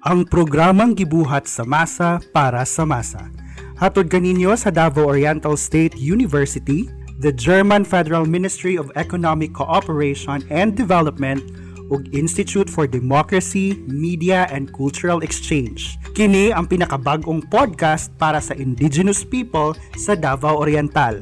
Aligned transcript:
ang 0.00 0.24
programang 0.24 0.96
gibuhat 0.96 1.44
sa 1.44 1.60
masa 1.60 2.24
para 2.32 2.64
sa 2.64 2.88
masa. 2.88 3.28
Hatod 3.76 4.08
kaninyo 4.08 4.56
sa 4.56 4.72
Davao 4.72 5.12
Oriental 5.12 5.60
State 5.60 5.92
University, 6.00 6.88
the 7.20 7.28
German 7.28 7.84
Federal 7.84 8.24
Ministry 8.24 8.80
of 8.80 8.88
Economic 8.96 9.52
Cooperation 9.52 10.40
and 10.48 10.72
Development 10.72 11.44
ug 11.92 12.08
Institute 12.16 12.72
for 12.72 12.88
Democracy, 12.88 13.76
Media 13.92 14.48
and 14.48 14.72
Cultural 14.72 15.20
Exchange. 15.20 16.00
Kini 16.16 16.48
ang 16.48 16.64
pinakabagong 16.64 17.44
podcast 17.52 18.08
para 18.16 18.40
sa 18.40 18.56
indigenous 18.56 19.20
people 19.20 19.76
sa 20.00 20.16
Davao 20.16 20.64
Oriental. 20.64 21.20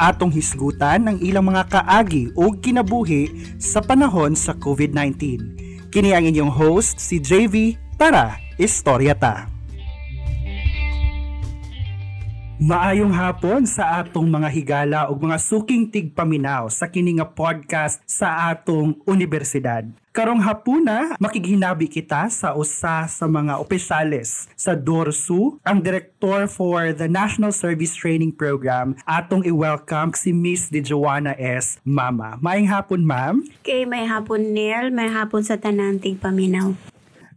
Atong 0.00 0.32
hisgutan 0.32 1.12
ng 1.12 1.16
ilang 1.20 1.52
mga 1.52 1.68
kaagi 1.68 2.32
o 2.40 2.56
kinabuhi 2.56 3.58
sa 3.60 3.84
panahon 3.84 4.32
sa 4.32 4.56
COVID-19. 4.56 5.92
Kini 5.92 6.10
ang 6.10 6.24
inyong 6.24 6.50
host 6.50 6.98
si 6.98 7.20
JV 7.20 7.83
Tara, 7.94 8.42
istorya 8.58 9.14
ta. 9.14 9.46
Maayong 12.58 13.14
hapon 13.14 13.62
sa 13.70 14.02
atong 14.02 14.26
mga 14.26 14.48
higala 14.50 15.00
ug 15.06 15.22
mga 15.22 15.38
suking 15.38 15.86
tigpaminaw 15.86 16.66
sa 16.74 16.90
kini 16.90 17.18
nga 17.18 17.26
podcast 17.26 18.02
sa 18.02 18.50
atong 18.50 18.98
universidad. 19.06 19.86
Karong 20.10 20.42
hapuna, 20.42 21.14
makighinabi 21.22 21.86
kita 21.86 22.26
sa 22.30 22.58
usa 22.58 23.06
sa 23.06 23.26
mga 23.30 23.62
opisyales 23.62 24.50
sa 24.58 24.74
DORSU, 24.74 25.62
ang 25.62 25.78
Director 25.78 26.50
for 26.50 26.90
the 26.94 27.06
National 27.06 27.54
Service 27.54 27.94
Training 27.94 28.34
Program, 28.34 28.98
atong 29.06 29.46
i-welcome 29.46 30.14
si 30.18 30.34
Miss 30.34 30.66
Di 30.66 30.82
Joanna 30.82 31.38
S. 31.38 31.78
Mama. 31.86 32.38
Maayong 32.42 32.70
hapon, 32.70 33.02
ma'am. 33.06 33.46
Okay, 33.62 33.86
may 33.86 34.02
hapon 34.06 34.50
Neil, 34.50 34.90
may 34.90 35.10
hapon 35.10 35.46
sa 35.46 35.58
tanan 35.58 36.02
tigpaminaw. 36.02 36.93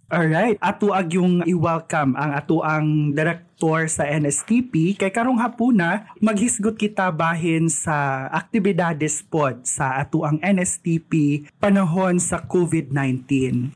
Alright, 0.08 0.56
ato 0.64 0.96
ag 0.96 1.12
yung 1.12 1.44
i-welcome 1.44 2.16
ang 2.16 2.32
ato 2.32 2.64
ang 2.64 3.12
director 3.58 3.90
sa 3.90 4.06
NSTP 4.06 4.94
kay 4.96 5.10
karong 5.10 5.42
hapuna 5.42 6.14
maghisgot 6.22 6.78
kita 6.78 7.10
bahin 7.10 7.68
sa 7.68 8.30
aktibidades 8.30 9.26
pod 9.26 9.66
sa 9.66 9.98
ato 9.98 10.22
ang 10.22 10.38
NSTP 10.42 11.46
panahon 11.58 12.22
sa 12.22 12.46
COVID-19. 12.46 13.26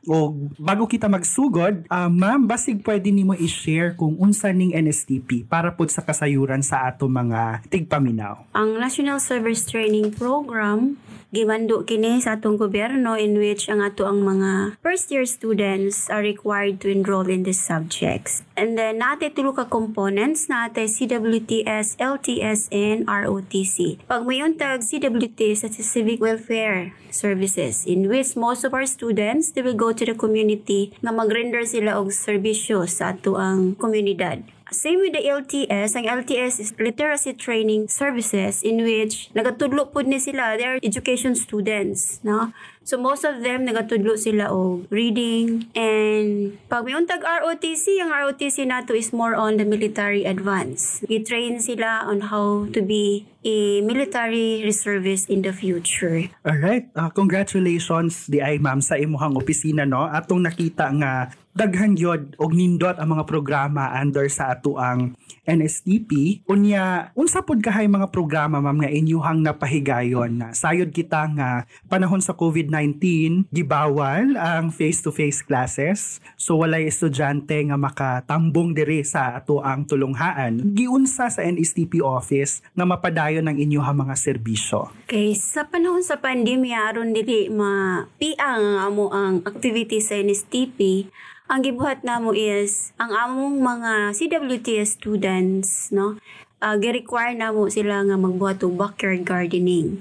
O 0.06 0.38
bago 0.62 0.86
kita 0.86 1.10
magsugod, 1.10 1.90
uh, 1.90 2.10
ma'am, 2.10 2.46
basig 2.46 2.86
pwede 2.86 3.10
nimo 3.10 3.34
i-share 3.34 3.98
kung 3.98 4.16
unsa 4.22 4.54
ning 4.54 4.78
NSTP 4.78 5.50
para 5.50 5.73
pod 5.73 5.90
sa 5.90 6.06
kasayuran 6.06 6.62
sa 6.62 6.86
ato 6.86 7.10
mga 7.10 7.66
tigpaminaw. 7.68 8.54
Ang 8.54 8.78
National 8.78 9.18
Service 9.18 9.66
Training 9.66 10.14
Program 10.14 11.02
gimando 11.32 11.88
kini 11.88 12.20
sa 12.20 12.36
atong 12.36 12.60
gobyerno 12.60 13.16
in 13.16 13.40
which 13.40 13.72
ang 13.72 13.80
ato 13.80 14.04
ang 14.04 14.20
mga 14.20 14.76
first 14.84 15.08
year 15.16 15.23
students 15.23 16.12
are 16.12 16.20
required 16.20 16.84
to 16.84 16.92
enroll 16.92 17.23
in 17.32 17.48
these 17.48 17.64
subjects. 17.64 18.44
And 18.60 18.76
then 18.76 19.00
nate 19.00 19.32
tulo 19.32 19.56
ka 19.56 19.70
components 19.72 20.52
nate 20.52 20.83
CWTS, 20.91 21.95
LTS 21.95 22.67
and 22.75 23.08
ROTC. 23.08 24.03
Pag 24.11 24.27
may 24.27 24.44
untag 24.44 24.83
CWTS 24.83 25.72
at 25.72 25.73
Civic 25.80 26.19
Welfare 26.19 26.91
Services 27.08 27.88
in 27.88 28.11
which 28.11 28.36
most 28.36 28.67
of 28.67 28.75
our 28.75 28.83
students 28.83 29.55
they 29.55 29.64
will 29.64 29.80
go 29.80 29.95
to 29.95 30.03
the 30.03 30.14
community 30.14 30.92
nga 30.99 31.16
mag-render 31.16 31.64
sila 31.64 31.95
og 31.95 32.11
serbisyo 32.11 32.83
sa 32.83 33.16
ato 33.16 33.39
ang 33.39 33.80
komunidad. 33.80 34.44
Same 34.72 35.03
with 35.03 35.11
the 35.11 35.27
LTS. 35.27 35.99
Ang 35.99 36.08
LTS 36.08 36.64
is 36.64 36.72
Literacy 36.80 37.36
Training 37.36 37.92
Services 37.92 38.64
in 38.64 38.80
which 38.88 39.27
nagatudlo 39.36 39.92
po 39.92 39.99
ni 39.99 40.16
sila. 40.16 40.55
They 40.55 40.64
are 40.64 40.80
education 40.80 41.36
students. 41.36 42.23
No? 42.23 42.55
So 42.82 42.98
most 42.98 43.22
of 43.22 43.46
them 43.46 43.70
nagatudlo 43.70 44.18
sila 44.18 44.50
og 44.50 44.90
reading 44.90 45.70
and 45.78 46.58
pag 46.66 46.82
may 46.82 46.98
untag 46.98 47.22
ROTC, 47.22 48.02
ang 48.02 48.10
ROTC 48.10 48.66
nato 48.66 48.98
is 48.98 49.14
more 49.14 49.38
on 49.38 49.62
the 49.62 49.66
military 49.70 50.26
advance. 50.26 51.06
I-train 51.06 51.61
sila 51.61 52.10
on 52.10 52.33
how 52.33 52.66
to 52.73 52.82
be 52.82 53.30
a 53.42 53.82
military 53.82 54.62
reservist 54.62 55.30
in 55.30 55.42
the 55.42 55.54
future. 55.54 56.30
Alright, 56.46 56.90
uh, 56.94 57.10
congratulations 57.10 58.30
di 58.30 58.38
ay 58.38 58.62
ma'am 58.62 58.82
sa 58.82 58.98
imuhang 58.98 59.34
opisina 59.38 59.86
no. 59.88 60.06
Atong 60.06 60.46
nakita 60.46 60.94
nga 60.98 61.34
daghan 61.52 62.00
yod 62.00 62.40
og 62.40 62.56
nindot 62.56 62.96
ang 62.96 63.12
mga 63.18 63.28
programa 63.28 63.92
under 64.00 64.24
sa 64.32 64.56
ato 64.56 64.80
ang 64.80 65.20
NSTP 65.44 66.44
unya 66.48 67.12
unsa 67.12 67.44
pod 67.44 67.60
kahay 67.60 67.92
mga 67.92 68.08
programa 68.14 68.64
ma'am 68.64 68.80
nga 68.80 68.92
inyuhang 68.92 69.44
napahigayon? 69.44 70.32
Na 70.40 70.48
sayod 70.56 70.96
kita 70.96 71.28
nga 71.36 71.68
panahon 71.92 72.23
sa 72.23 72.32
COVID-19 72.32 73.52
gibawal 73.52 74.38
ang 74.40 74.72
face-to-face 74.72 75.44
classes. 75.44 76.23
So 76.40 76.62
walay 76.64 76.88
estudyante 76.88 77.58
nga 77.68 77.76
makatambong 77.76 78.72
diri 78.78 79.04
sa 79.04 79.36
ato 79.36 79.60
ang 79.60 79.84
tulunghaan. 79.84 80.72
Giunsa 80.72 81.28
sa 81.28 81.42
NSTP 81.44 82.00
office 82.00 82.64
nga 82.72 82.88
mapadayon 82.88 83.30
ang 83.39 83.55
inyuhang 83.55 83.95
mga 83.95 84.15
serbisyo. 84.19 84.92
Okay, 85.08 85.31
sa 85.31 85.64
panahon 85.71 86.03
sa 86.03 86.19
pandemya 86.19 86.92
aron 86.92 87.15
dili 87.15 87.47
ma 87.47 88.03
piang 88.19 88.83
amo 88.83 89.08
ang 89.15 89.39
activity 89.47 90.03
sa 90.03 90.19
NSTP 90.19 91.08
ang 91.52 91.64
gibuhat 91.64 92.03
namo 92.08 92.31
is 92.31 92.95
ang 92.95 93.11
among 93.11 93.59
mga 93.59 94.15
CWTS 94.15 94.99
students 94.99 95.92
no? 95.92 96.15
Uh, 96.61 96.80
gi-require 96.80 97.36
namo 97.36 97.67
sila 97.67 98.08
nga 98.08 98.15
magbuhat 98.15 98.64
og 98.64 98.80
backyard 98.80 99.27
gardening 99.27 99.99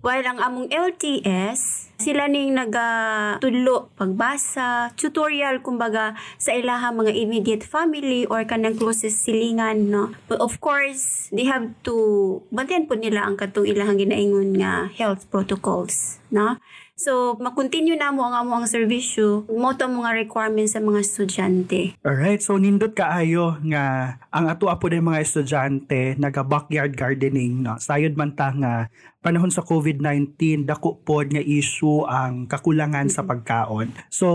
while 0.00 0.24
ang 0.24 0.40
among 0.40 0.66
LTS 0.72 1.92
sila 2.00 2.24
ning 2.32 2.56
nagatudlo 2.56 3.92
pagbasa 3.92 4.88
tutorial 4.96 5.60
kumbaga 5.60 6.16
sa 6.40 6.56
ilaha 6.56 6.88
mga 6.88 7.12
immediate 7.12 7.60
family 7.60 8.24
or 8.24 8.40
kanang 8.48 8.80
closest 8.80 9.20
silingan 9.20 9.92
no? 9.92 10.16
But 10.24 10.40
of 10.40 10.56
course 10.64 11.28
they 11.28 11.44
have 11.44 11.76
to 11.84 12.40
bantayan 12.48 12.88
po 12.88 12.96
nila 12.96 13.28
ang 13.28 13.36
katong 13.36 13.68
ilahang 13.68 14.00
ginaingon 14.00 14.56
nga 14.56 14.88
health 14.96 15.28
protocols 15.28 16.16
no 16.32 16.56
So, 17.00 17.32
makontinue 17.40 17.96
na 17.96 18.12
mo 18.12 18.28
ang 18.28 18.44
amo 18.44 18.60
ang 18.60 18.68
serbisyo, 18.68 19.48
mo 19.48 19.72
to 19.72 19.88
mga 19.88 20.20
requirements 20.20 20.76
sa 20.76 20.84
mga 20.84 21.00
estudyante. 21.00 21.96
Alright, 22.04 22.44
so 22.44 22.60
nindot 22.60 22.92
kaayo 22.92 23.56
nga 23.72 24.20
ang 24.28 24.52
ato 24.52 24.68
apo 24.68 24.92
ng 24.92 25.08
mga 25.08 25.24
estudyante 25.24 26.20
naga 26.20 26.44
backyard 26.44 26.92
gardening 26.92 27.64
no. 27.64 27.80
Sayod 27.80 28.20
man 28.20 28.36
ta 28.36 28.52
nga 28.52 28.92
panahon 29.24 29.48
sa 29.48 29.64
COVID-19 29.64 30.68
dako 30.68 31.00
pod 31.00 31.32
nga 31.32 31.40
issue 31.40 32.04
ang 32.04 32.44
kakulangan 32.44 33.08
sa 33.08 33.24
pagkaon. 33.24 33.96
So, 34.12 34.28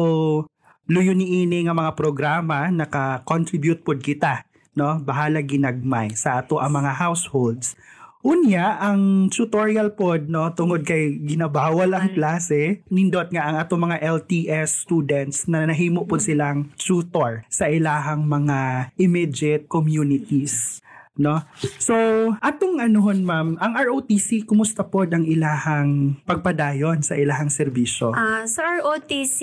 luyo 0.89 1.13
niini 1.13 1.69
nga 1.69 1.77
mga 1.77 1.93
programa 1.93 2.73
naka-contribute 2.73 3.85
pod 3.85 4.01
kita 4.01 4.41
no 4.73 4.97
bahala 5.05 5.45
ginagmay 5.45 6.17
sa 6.17 6.41
ato 6.41 6.57
ang 6.57 6.81
mga 6.81 6.97
households 6.97 7.77
Unya, 8.25 8.81
ang 8.81 9.29
tutorial 9.29 9.93
pod, 9.93 10.25
no, 10.25 10.49
tungod 10.57 10.81
kay 10.81 11.21
ginabawal 11.21 11.93
ang 11.93 12.09
klase, 12.17 12.81
nindot 12.89 13.29
nga 13.29 13.45
ang 13.45 13.61
ato 13.61 13.77
mga 13.77 14.01
LTS 14.01 14.89
students 14.89 15.45
na 15.45 15.69
nahimo 15.69 16.09
pod 16.09 16.25
silang 16.25 16.73
tutor 16.73 17.45
sa 17.53 17.69
ilahang 17.69 18.25
mga 18.25 18.89
immediate 18.97 19.69
communities 19.69 20.81
no? 21.15 21.39
So, 21.79 21.95
atong 22.43 22.83
anuhon 22.83 23.23
ma'am, 23.23 23.55
ang 23.59 23.73
ROTC 23.75 24.43
kumusta 24.43 24.83
pod 24.83 25.11
ang 25.15 25.23
ilahang 25.23 26.19
pagpadayon 26.27 27.01
sa 27.03 27.15
ilahang 27.15 27.47
serbisyo? 27.47 28.11
Ah, 28.11 28.43
sa 28.45 28.79
ROTC, 28.79 29.39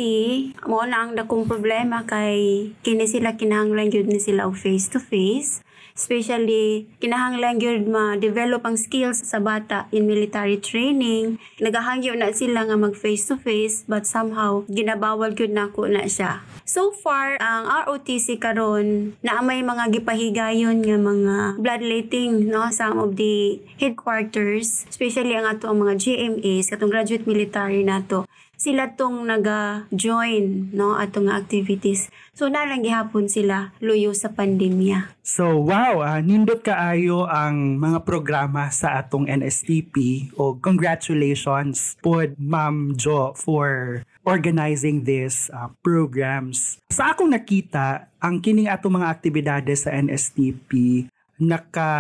mo 0.68 0.84
na 0.84 1.08
ang 1.08 1.16
dakong 1.16 1.48
problema 1.48 2.04
kay 2.04 2.70
kini 2.84 3.08
sila 3.08 3.40
kinahanglan 3.40 3.88
gyud 3.88 4.08
ni 4.08 4.20
sila 4.20 4.48
face 4.52 4.92
to 4.92 5.00
face 5.00 5.64
especially 5.92 6.88
kinahanglan 6.98 7.60
gyud 7.60 7.84
ma-develop 7.88 8.64
ang 8.64 8.76
skills 8.76 9.22
sa 9.24 9.38
bata 9.38 9.88
in 9.92 10.08
military 10.08 10.58
training. 10.58 11.38
Nagahangyo 11.60 12.16
na 12.16 12.32
sila 12.32 12.66
nga 12.66 12.76
mag 12.76 12.96
face 12.96 13.28
to 13.28 13.36
face 13.38 13.84
but 13.86 14.08
somehow 14.08 14.64
ginabawal 14.68 15.32
gyud 15.32 15.52
nako 15.52 15.88
na 15.88 16.08
siya. 16.08 16.44
So 16.62 16.94
far 16.94 17.36
ang 17.42 17.68
ROTC 17.88 18.38
karon 18.40 19.18
na 19.20 19.42
may 19.44 19.60
mga 19.60 19.92
gipahigayon 19.92 20.84
nga 20.84 20.98
mga 20.98 21.36
bloodletting 21.60 22.48
no 22.48 22.70
some 22.72 22.96
of 22.96 23.18
the 23.18 23.60
headquarters. 23.76 24.88
Especially 24.88 25.36
ang 25.36 25.44
ato 25.44 25.68
ang 25.68 25.84
mga 25.84 25.98
GMAs 26.00 26.70
katong 26.70 26.92
graduate 26.92 27.26
military 27.28 27.84
nato 27.84 28.24
sila 28.56 28.94
tong 28.94 29.26
naga-join 29.26 30.70
no 30.70 30.94
atong 30.94 31.26
activities. 31.26 32.06
So 32.32 32.46
nalang 32.46 32.86
gihapon 32.86 33.26
sila 33.26 33.74
luyo 33.82 34.14
sa 34.14 34.30
pandemya. 34.30 35.18
So 35.26 35.58
wow, 35.58 36.00
uh, 36.06 36.20
nindot 36.22 36.62
kaayo 36.62 37.26
ang 37.26 37.82
mga 37.82 38.06
programa 38.06 38.70
sa 38.70 39.02
atong 39.02 39.26
NSTP 39.26 40.30
o 40.38 40.54
congratulations 40.54 41.98
pod 41.98 42.38
Ma'am 42.38 42.94
Jo 42.94 43.34
for 43.34 44.02
organizing 44.22 45.02
these 45.02 45.50
uh, 45.50 45.68
programs. 45.82 46.78
Sa 46.94 47.10
akong 47.10 47.34
nakita, 47.34 48.06
ang 48.22 48.38
kining 48.38 48.70
atong 48.70 49.02
mga 49.02 49.10
aktibidades 49.10 49.84
sa 49.84 49.90
NSTP 49.90 51.04
naka 51.42 51.90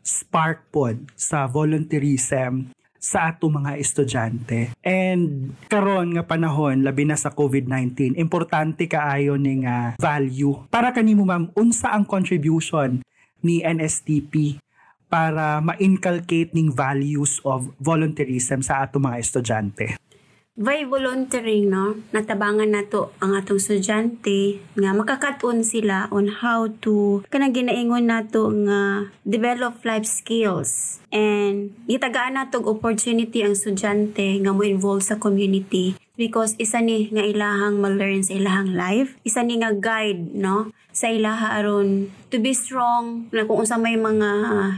spark 0.00 0.64
pod 0.72 0.96
sa 1.12 1.44
volunteerism 1.44 2.72
sa 3.00 3.32
ato 3.32 3.48
mga 3.48 3.80
estudyante. 3.80 4.76
And 4.84 5.56
karon 5.72 6.14
nga 6.14 6.28
panahon 6.28 6.84
labi 6.84 7.08
na 7.08 7.16
sa 7.16 7.32
COVID-19, 7.32 8.20
importante 8.20 8.84
kaayo 8.84 9.40
ning 9.40 9.64
nga 9.64 9.96
value 9.96 10.68
para 10.68 10.92
kanimo 10.92 11.24
ma'am 11.24 11.48
unsa 11.56 11.96
ang 11.96 12.04
contribution 12.04 13.00
ni 13.40 13.64
NSTP 13.64 14.60
para 15.10 15.58
ma-inculcate 15.64 16.54
ning 16.54 16.70
values 16.70 17.42
of 17.42 17.72
volunteerism 17.80 18.62
sa 18.62 18.84
ato 18.84 19.00
mga 19.02 19.18
estudyante. 19.18 19.98
By 20.60 20.84
volunteering, 20.84 21.72
no, 21.72 22.04
natabangan 22.12 22.68
nato 22.68 23.16
ang 23.16 23.32
atong 23.32 23.56
estudyante 23.56 24.60
nga 24.76 24.92
makakatun 24.92 25.64
sila 25.64 26.04
on 26.12 26.28
how 26.28 26.68
to 26.84 27.24
kanang 27.32 27.56
ginaingon 27.56 28.04
nato 28.04 28.52
nga 28.68 29.08
develop 29.24 29.80
life 29.88 30.04
skills. 30.04 31.00
And 31.08 31.72
gitagaan 31.88 32.36
nato 32.36 32.60
og 32.60 32.76
opportunity 32.76 33.40
ang 33.40 33.56
estudyante 33.56 34.36
nga 34.44 34.52
mo 34.52 34.60
involve 34.60 35.00
sa 35.00 35.16
community 35.16 35.96
because 36.20 36.52
isa 36.60 36.84
ni 36.84 37.08
nga 37.08 37.24
ilahang 37.24 37.80
ma-learn 37.80 38.20
sa 38.20 38.36
ilahang 38.36 38.76
life 38.76 39.16
isa 39.24 39.40
ni 39.40 39.56
nga 39.64 39.72
guide 39.72 40.36
no 40.36 40.76
sa 40.92 41.08
ilaha 41.08 41.56
aron 41.56 42.10
to 42.28 42.42
be 42.42 42.52
strong 42.52 43.30
na 43.30 43.46
kung 43.46 43.62
unsa 43.62 43.78
may 43.78 43.94
mga 43.94 44.28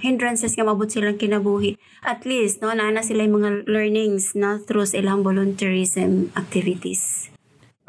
hindrances 0.05 0.55
nga 0.55 0.69
mabot 0.69 0.85
silang 0.85 1.17
kinabuhi. 1.17 1.81
At 2.05 2.29
least 2.29 2.61
no 2.61 2.71
naa 2.71 2.93
na 2.93 3.01
sila 3.01 3.25
mga 3.25 3.65
learnings 3.65 4.37
na 4.37 4.61
through 4.61 4.87
sa 4.87 5.01
ilang 5.01 5.25
volunteerism 5.25 6.29
activities 6.37 7.32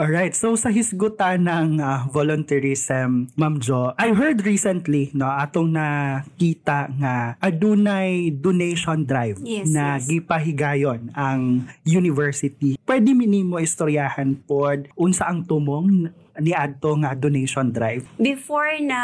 Alright, 0.03 0.35
so 0.35 0.59
sa 0.59 0.67
hisgutan 0.67 1.47
ng 1.47 1.79
uh, 1.79 2.11
volunteerism, 2.11 3.31
Ma'am 3.39 3.55
Jo, 3.63 3.95
I 3.95 4.11
heard 4.11 4.44
recently, 4.44 5.07
no, 5.15 5.31
atong 5.31 5.71
nakita 5.71 6.91
nga 7.00 7.39
adunay 7.39 8.27
donation 8.35 9.07
drive 9.07 9.39
Yes, 9.39 9.71
na 9.71 9.95
yes. 9.95 10.11
gipahigayon 10.11 11.07
ang 11.15 11.71
university. 11.88 12.75
Pwede 12.83 13.15
minimo 13.15 13.63
istoryahan 13.63 14.44
pod 14.44 14.91
unsa 15.00 15.31
ang 15.31 15.47
tumong 15.47 16.11
ni 16.41 16.53
adto 16.53 16.97
nga 17.01 17.13
donation 17.13 17.69
drive. 17.69 18.06
Before 18.18 18.74
na 18.81 19.01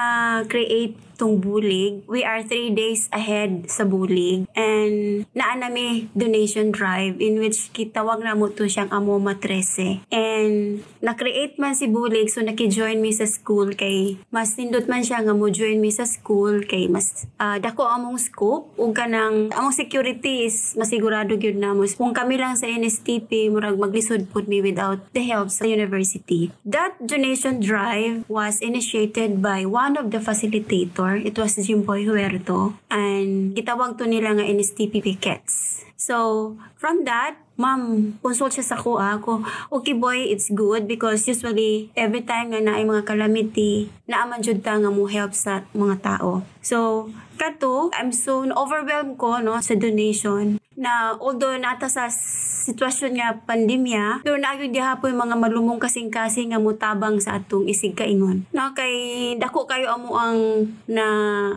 create 0.50 0.98
tong 1.20 1.44
bulig, 1.44 2.08
we 2.08 2.24
are 2.24 2.40
three 2.48 2.72
days 2.72 3.12
ahead 3.12 3.68
sa 3.68 3.84
bulig 3.84 4.48
and 4.56 5.28
naa 5.36 5.60
nami 5.60 6.08
donation 6.16 6.72
drive 6.72 7.20
in 7.20 7.44
which 7.44 7.76
kitawag 7.76 8.24
na 8.24 8.40
mo 8.40 8.48
to 8.48 8.64
siyang 8.72 8.88
Amoma 8.88 9.36
13. 9.36 10.08
And 10.08 10.80
na-create 11.04 11.60
man 11.60 11.76
si 11.76 11.92
bulig 11.92 12.32
so 12.32 12.40
naki-join 12.40 13.04
mi 13.04 13.12
sa 13.12 13.28
school 13.28 13.76
kay 13.76 14.16
mas 14.32 14.56
nindot 14.56 14.88
man 14.88 15.04
siya 15.04 15.20
nga 15.20 15.36
mo 15.36 15.52
join 15.52 15.84
mi 15.84 15.92
sa 15.92 16.08
school 16.08 16.64
kay 16.64 16.88
mas 16.88 17.28
ah, 17.36 17.60
dako 17.60 17.84
among 17.84 18.16
scope 18.16 18.72
ug 18.80 18.96
kanang 18.96 19.52
among 19.52 19.76
security 19.76 20.48
is 20.48 20.80
masigurado 20.80 21.36
gyud 21.36 21.60
namo 21.60 21.84
kung 22.00 22.16
kami 22.16 22.40
lang 22.40 22.56
sa 22.56 22.72
NSTP 22.72 23.52
murag 23.52 23.76
maglisod 23.76 24.32
pud 24.32 24.48
mi 24.48 24.64
without 24.64 25.04
the 25.12 25.28
help 25.28 25.52
sa 25.52 25.68
university. 25.68 26.48
That 26.64 26.96
donation 27.20 27.60
drive 27.60 28.24
was 28.32 28.64
initiated 28.64 29.44
by 29.44 29.68
one 29.68 30.00
of 30.00 30.08
the 30.08 30.24
facilitator. 30.24 31.20
It 31.20 31.36
was 31.36 31.60
Jimboy 31.60 32.08
Huerto. 32.08 32.80
And 32.88 33.52
gitawag 33.52 34.00
to 34.00 34.08
nila 34.08 34.40
nga 34.40 34.48
NSTP 34.48 35.04
pickets. 35.04 35.84
So, 36.00 36.56
from 36.80 37.04
that, 37.04 37.36
ma'am, 37.60 38.16
consult 38.24 38.56
siya 38.56 38.64
sa 38.64 38.80
ko 38.80 39.04
ako. 39.04 39.44
Okay 39.68 40.00
boy, 40.00 40.32
it's 40.32 40.48
good 40.48 40.88
because 40.88 41.28
usually 41.28 41.92
every 41.92 42.24
time 42.24 42.56
nga 42.56 42.64
naay 42.64 42.88
mga 42.88 43.04
calamity, 43.04 43.92
naaman 44.08 44.40
jud 44.40 44.64
ta 44.64 44.80
nga 44.80 44.88
mo 44.88 45.04
help 45.12 45.36
sa 45.36 45.68
mga 45.76 46.00
tao. 46.00 46.48
So, 46.64 47.12
kato, 47.36 47.92
I'm 48.00 48.16
so 48.16 48.48
overwhelmed 48.48 49.20
ko 49.20 49.44
no 49.44 49.60
sa 49.60 49.76
donation 49.76 50.64
na 50.80 51.20
although 51.20 51.60
nata 51.60 51.92
sa 51.92 52.08
sitwasyon 52.60 53.12
nga 53.20 53.36
pandemya, 53.44 54.24
pero 54.24 54.40
naagyo 54.40 54.72
gihapon 54.72 55.20
mga 55.20 55.36
malumong 55.36 55.82
kasing-kasing 55.82 56.56
nga 56.56 56.62
mutabang 56.62 57.20
sa 57.20 57.42
atong 57.42 57.68
isig 57.68 57.98
kaingon. 57.98 58.48
No 58.56 58.72
kay 58.72 59.36
dako 59.36 59.68
kayo 59.68 59.92
amo 59.92 60.16
ang 60.16 60.70
na 60.88 61.06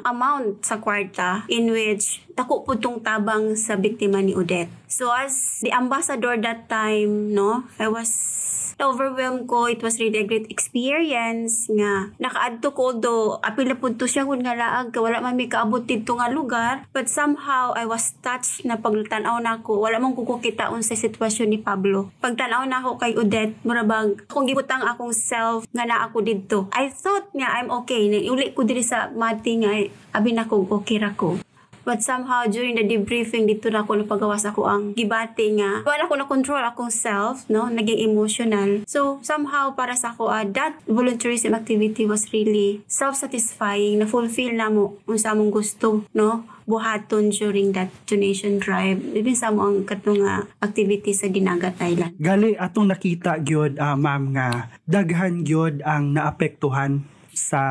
amount 0.03 0.67
sa 0.67 0.83
kwarta 0.83 1.47
in 1.47 1.71
which 1.71 2.25
dako 2.35 2.67
po 2.67 2.75
tong 2.75 2.99
tabang 3.05 3.55
sa 3.55 3.79
biktima 3.79 4.19
ni 4.25 4.35
Odette. 4.35 4.73
So 4.91 5.13
as 5.13 5.63
the 5.63 5.71
ambassador 5.71 6.35
that 6.43 6.67
time, 6.67 7.37
no, 7.37 7.69
I 7.79 7.87
was 7.87 8.42
overwhelmed 8.83 9.47
ko. 9.47 9.71
It 9.71 9.81
was 9.81 10.03
really 10.03 10.21
a 10.21 10.29
great 10.29 10.51
experience 10.51 11.71
nga 11.71 12.11
nakaadto 12.19 12.75
ko 12.75 12.99
do 12.99 13.39
apil 13.41 13.71
na 13.71 13.79
pud 13.79 13.97
to 13.97 14.11
siya 14.11 14.27
kun 14.27 14.43
nga 14.43 14.59
laag 14.59 14.93
wala 14.99 15.23
man 15.23 15.39
mi 15.39 15.47
kaabot 15.47 15.87
didto 15.87 16.19
nga 16.19 16.29
lugar. 16.29 16.85
But 16.91 17.07
somehow 17.07 17.73
I 17.79 17.87
was 17.87 18.19
touched 18.21 18.67
na 18.67 18.77
pagtan-aw 18.83 19.39
nako 19.39 19.79
wala 19.79 20.03
man 20.03 20.19
ko 20.19 20.27
kita 20.43 20.75
unsay 20.75 20.99
sitwasyon 20.99 21.49
ni 21.55 21.59
Pablo. 21.63 22.11
Pagtan-aw 22.19 22.67
nako 22.67 22.99
kay 22.99 23.15
Odette 23.15 23.57
murabag 23.63 24.27
akong 24.27 24.51
gibutang 24.51 24.83
akong 24.83 25.15
self 25.15 25.65
nga 25.71 25.87
naa 25.87 26.11
ako 26.11 26.19
didto 26.27 26.59
I 26.75 26.91
thought 26.91 27.31
nga 27.33 27.63
I'm 27.63 27.71
okay. 27.83 28.11
Uli 28.27 28.51
ko 28.51 28.67
diri 28.67 28.83
sa 28.83 29.09
mati 29.15 29.63
nga 29.63 29.71
abi 30.13 30.31
na 30.35 30.51
kong 30.51 30.69
okay 30.69 30.99
ra 30.99 31.15
ko 31.15 31.39
But 31.83 32.03
somehow, 32.03 32.47
during 32.47 32.79
the 32.79 32.87
debriefing, 32.87 33.51
dito 33.51 33.67
na 33.71 33.83
ako 33.83 34.07
napagawas 34.07 34.47
ako 34.47 34.67
ang 34.67 34.83
gibati 34.95 35.55
nga. 35.59 35.83
Wala 35.83 36.07
ko 36.07 36.15
na 36.15 36.31
control 36.31 36.63
akong 36.63 36.95
self, 36.95 37.47
no? 37.51 37.67
Naging 37.67 38.07
emotional. 38.07 38.87
So, 38.87 39.19
somehow, 39.27 39.75
para 39.75 39.99
sa 39.99 40.15
ako, 40.15 40.31
ah, 40.31 40.47
that 40.55 40.79
volunteerism 40.87 41.59
activity 41.59 42.07
was 42.07 42.31
really 42.31 42.87
self-satisfying. 42.87 43.99
Na-fulfill 43.99 44.55
na 44.55 44.71
mo 44.71 44.99
kung 45.05 45.19
sa 45.19 45.35
among 45.35 45.51
gusto, 45.51 46.07
no? 46.15 46.47
buhaton 46.67 47.35
during 47.35 47.75
that 47.75 47.91
donation 48.07 48.59
drive. 48.63 49.03
Ibig 49.03 49.35
sa 49.35 49.51
mo 49.51 49.67
ang 49.67 49.83
katong 49.83 50.23
nga 50.23 50.47
activity 50.63 51.11
sa 51.11 51.27
Dinagat 51.27 51.79
Island. 51.83 52.15
Gali 52.23 52.55
atong 52.55 52.91
nakita 52.91 53.43
gyud 53.43 53.79
ah, 53.83 53.99
ma'am 53.99 54.31
nga 54.35 54.71
daghan 54.87 55.43
gyud 55.43 55.83
ang 55.83 56.15
naapektuhan 56.15 57.03
sa 57.43 57.63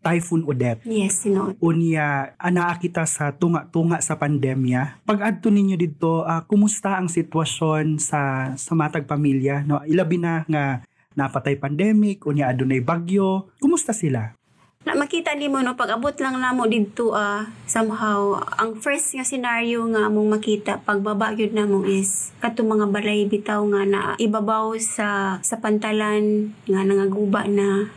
Typhoon 0.00 0.48
Odette. 0.48 0.80
Yes, 0.88 1.28
sinood. 1.28 1.60
unya 1.60 2.32
anaa 2.40 2.80
kita 2.80 3.04
sa 3.04 3.36
tunga-tunga 3.36 4.00
sa 4.00 4.16
pandemya. 4.16 5.04
Pag 5.04 5.20
adto 5.20 5.52
ninyo 5.52 5.76
dito, 5.76 6.24
ah, 6.24 6.48
kumusta 6.48 6.96
ang 6.96 7.12
sitwasyon 7.12 8.00
sa 8.00 8.52
sa 8.56 8.72
matag 8.72 9.04
pamilya? 9.04 9.60
No, 9.68 9.84
ilabi 9.84 10.16
na 10.16 10.48
nga 10.48 10.80
napatay 11.12 11.60
pandemic, 11.60 12.24
unya 12.24 12.48
adunay 12.48 12.80
bagyo. 12.80 13.52
Kumusta 13.60 13.92
sila? 13.92 14.40
Na 14.80 14.96
makita 14.96 15.36
nimo 15.36 15.60
no 15.60 15.76
pag 15.76 15.92
abot 15.92 16.16
lang 16.16 16.40
namo 16.40 16.64
didto 16.64 17.12
ah 17.12 17.44
somehow 17.68 18.40
ang 18.56 18.80
first 18.80 19.12
nga 19.12 19.28
scenario 19.28 19.84
nga 19.92 20.08
among 20.08 20.40
makita 20.40 20.80
pagbaba 20.80 21.36
gyud 21.36 21.52
namo 21.52 21.84
is 21.84 22.32
kato 22.40 22.64
mga 22.64 22.88
balay 22.88 23.28
bitaw 23.28 23.60
nga 23.68 23.84
na 23.84 24.00
ibabaw 24.16 24.72
sa 24.80 25.36
sa 25.44 25.60
pantalan 25.60 26.56
nga 26.64 26.80
nangaguba 26.80 27.44
na 27.44 27.92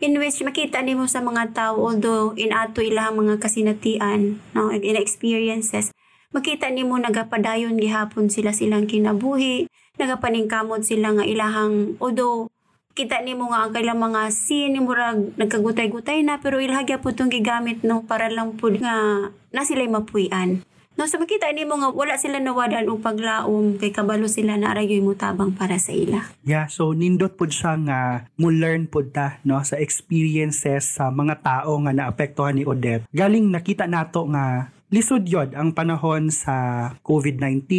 in 0.00 0.16
which 0.16 0.40
makita 0.40 0.80
nimo 0.80 1.04
sa 1.04 1.20
mga 1.20 1.52
tao 1.52 1.76
although 1.76 2.32
in 2.36 2.56
ato 2.56 2.80
ilahang 2.80 3.20
mga 3.20 3.36
kasinatian 3.40 4.40
no 4.56 4.72
in 4.72 4.96
experiences 4.96 5.92
makita 6.32 6.72
nimo 6.72 6.96
nagapadayon 6.96 7.76
gihapon 7.76 8.32
sila 8.32 8.56
silang 8.56 8.88
kinabuhi 8.88 9.68
nagapaningkamot 10.00 10.82
sila 10.82 11.12
nga 11.12 11.24
ilahang 11.28 12.00
although 12.00 12.48
kita 12.96 13.22
nimo 13.22 13.48
nga 13.48 13.64
ang 13.64 13.72
kailang 13.72 14.02
mga 14.02 14.28
ni 14.72 14.80
murag 14.82 15.32
nagkagutay-gutay 15.38 16.26
na 16.26 16.42
pero 16.42 16.58
ilahagya 16.58 16.98
po 16.98 17.14
itong 17.14 17.30
gigamit 17.30 17.86
no 17.86 18.02
para 18.02 18.26
lang 18.26 18.58
po 18.58 18.68
nga 18.68 19.30
na 19.50 19.62
sila'y 19.62 19.90
mapuyan. 19.90 20.62
No, 20.98 21.06
so 21.06 21.22
makita 21.22 21.48
nimo 21.54 21.78
nga 21.78 21.88
wala 21.94 22.18
sila 22.18 22.42
nawadan 22.42 22.90
og 22.90 22.98
paglaom 22.98 23.78
kay 23.78 23.94
kabalo 23.94 24.26
sila 24.26 24.58
na 24.58 24.74
arayoy 24.74 24.98
mutabang 24.98 25.54
para 25.54 25.78
sa 25.78 25.94
ila. 25.94 26.26
Yeah, 26.42 26.66
so 26.66 26.90
nindot 26.90 27.38
pud 27.38 27.54
siya 27.54 27.78
nga 27.78 27.98
mo 28.34 28.50
learn 28.50 28.90
pud 28.90 29.14
ta 29.14 29.38
no 29.46 29.62
sa 29.62 29.78
experiences 29.78 30.98
sa 30.98 31.08
mga 31.08 31.40
tao 31.40 31.78
nga 31.86 31.94
naapektuhan 31.94 32.58
ni 32.58 32.66
Odette. 32.66 33.06
Galing 33.14 33.48
nakita 33.48 33.86
nato 33.86 34.26
nga 34.34 34.74
lisod 34.90 35.22
yod 35.30 35.54
ang 35.54 35.70
panahon 35.70 36.34
sa 36.34 36.90
COVID-19 37.06 37.70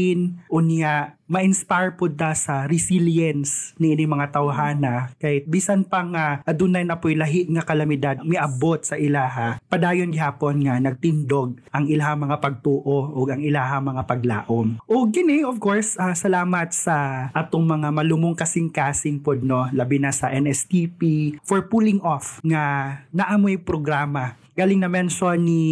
unya 0.47 1.19
ma-inspire 1.31 1.95
pud 1.95 2.19
ta 2.19 2.35
sa 2.35 2.67
resilience 2.67 3.71
ni 3.79 3.95
ini 3.95 4.03
mga 4.03 4.35
tawhana. 4.35 5.15
Kay 5.15 5.47
bisan 5.47 5.87
pa 5.87 6.03
nga 6.03 6.43
adunay 6.43 6.83
na 6.83 6.99
puy 6.99 7.15
lahi 7.15 7.47
nga 7.47 7.63
kalamidad 7.63 8.19
miabot 8.27 8.83
sa 8.83 8.99
ilaha 8.99 9.55
padayon 9.71 10.11
gihapon 10.11 10.59
nga 10.67 10.75
nagtindog 10.83 11.55
ang 11.71 11.87
ilaha 11.87 12.19
mga 12.19 12.37
pagtuo 12.43 13.15
ug 13.15 13.27
ang 13.31 13.39
ilaha 13.39 13.79
mga 13.79 14.03
paglaom. 14.03 14.83
O 14.83 15.07
gini 15.07 15.47
of 15.47 15.55
course 15.63 15.95
ah, 15.95 16.11
salamat 16.11 16.75
sa 16.75 17.27
atong 17.31 17.63
mga 17.63 17.95
malumong 17.95 18.35
kasing-kasing 18.35 19.23
pod 19.23 19.39
no? 19.39 19.71
Labi 19.71 20.03
na 20.03 20.11
sa 20.11 20.27
NSTP 20.35 21.39
for 21.47 21.63
pulling 21.71 22.03
off 22.03 22.43
nga 22.43 22.99
naamoy 23.15 23.55
programa 23.55 24.35
galing 24.55 24.83
na 24.83 24.91
mention 24.91 25.39
ni 25.39 25.63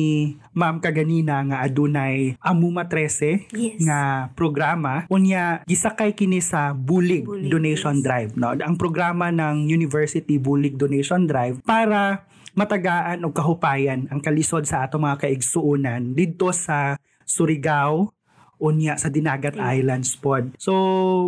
Ma'am 0.55 0.79
kaganina 0.79 1.43
nga 1.45 1.57
adunay 1.63 2.35
Amuma 2.39 2.87
13 2.87 3.51
Yes. 3.51 3.79
nga 3.83 4.31
programa 4.33 5.03
unya 5.11 5.63
gisakay 5.67 6.15
kini 6.15 6.39
sa 6.39 6.71
Bulig, 6.71 7.27
Bulig, 7.27 7.51
Donation 7.51 7.99
yes. 7.99 8.03
Drive 8.03 8.31
no 8.39 8.55
ang 8.55 8.75
programa 8.79 9.29
ng 9.29 9.67
University 9.67 10.39
Bulig 10.39 10.79
Donation 10.79 11.27
Drive 11.27 11.59
para 11.63 12.25
matagaan 12.57 13.23
og 13.23 13.35
kahupayan 13.35 14.09
ang 14.11 14.19
kalisod 14.19 14.65
sa 14.67 14.87
ato 14.87 14.99
mga 14.99 15.27
kaigsuonan 15.27 16.11
didto 16.17 16.51
sa 16.51 16.97
Surigao 17.23 18.11
unya 18.59 18.99
sa 18.99 19.07
Dinagat 19.07 19.55
Islands 19.55 20.19
pod. 20.19 20.51
So, 20.59 20.73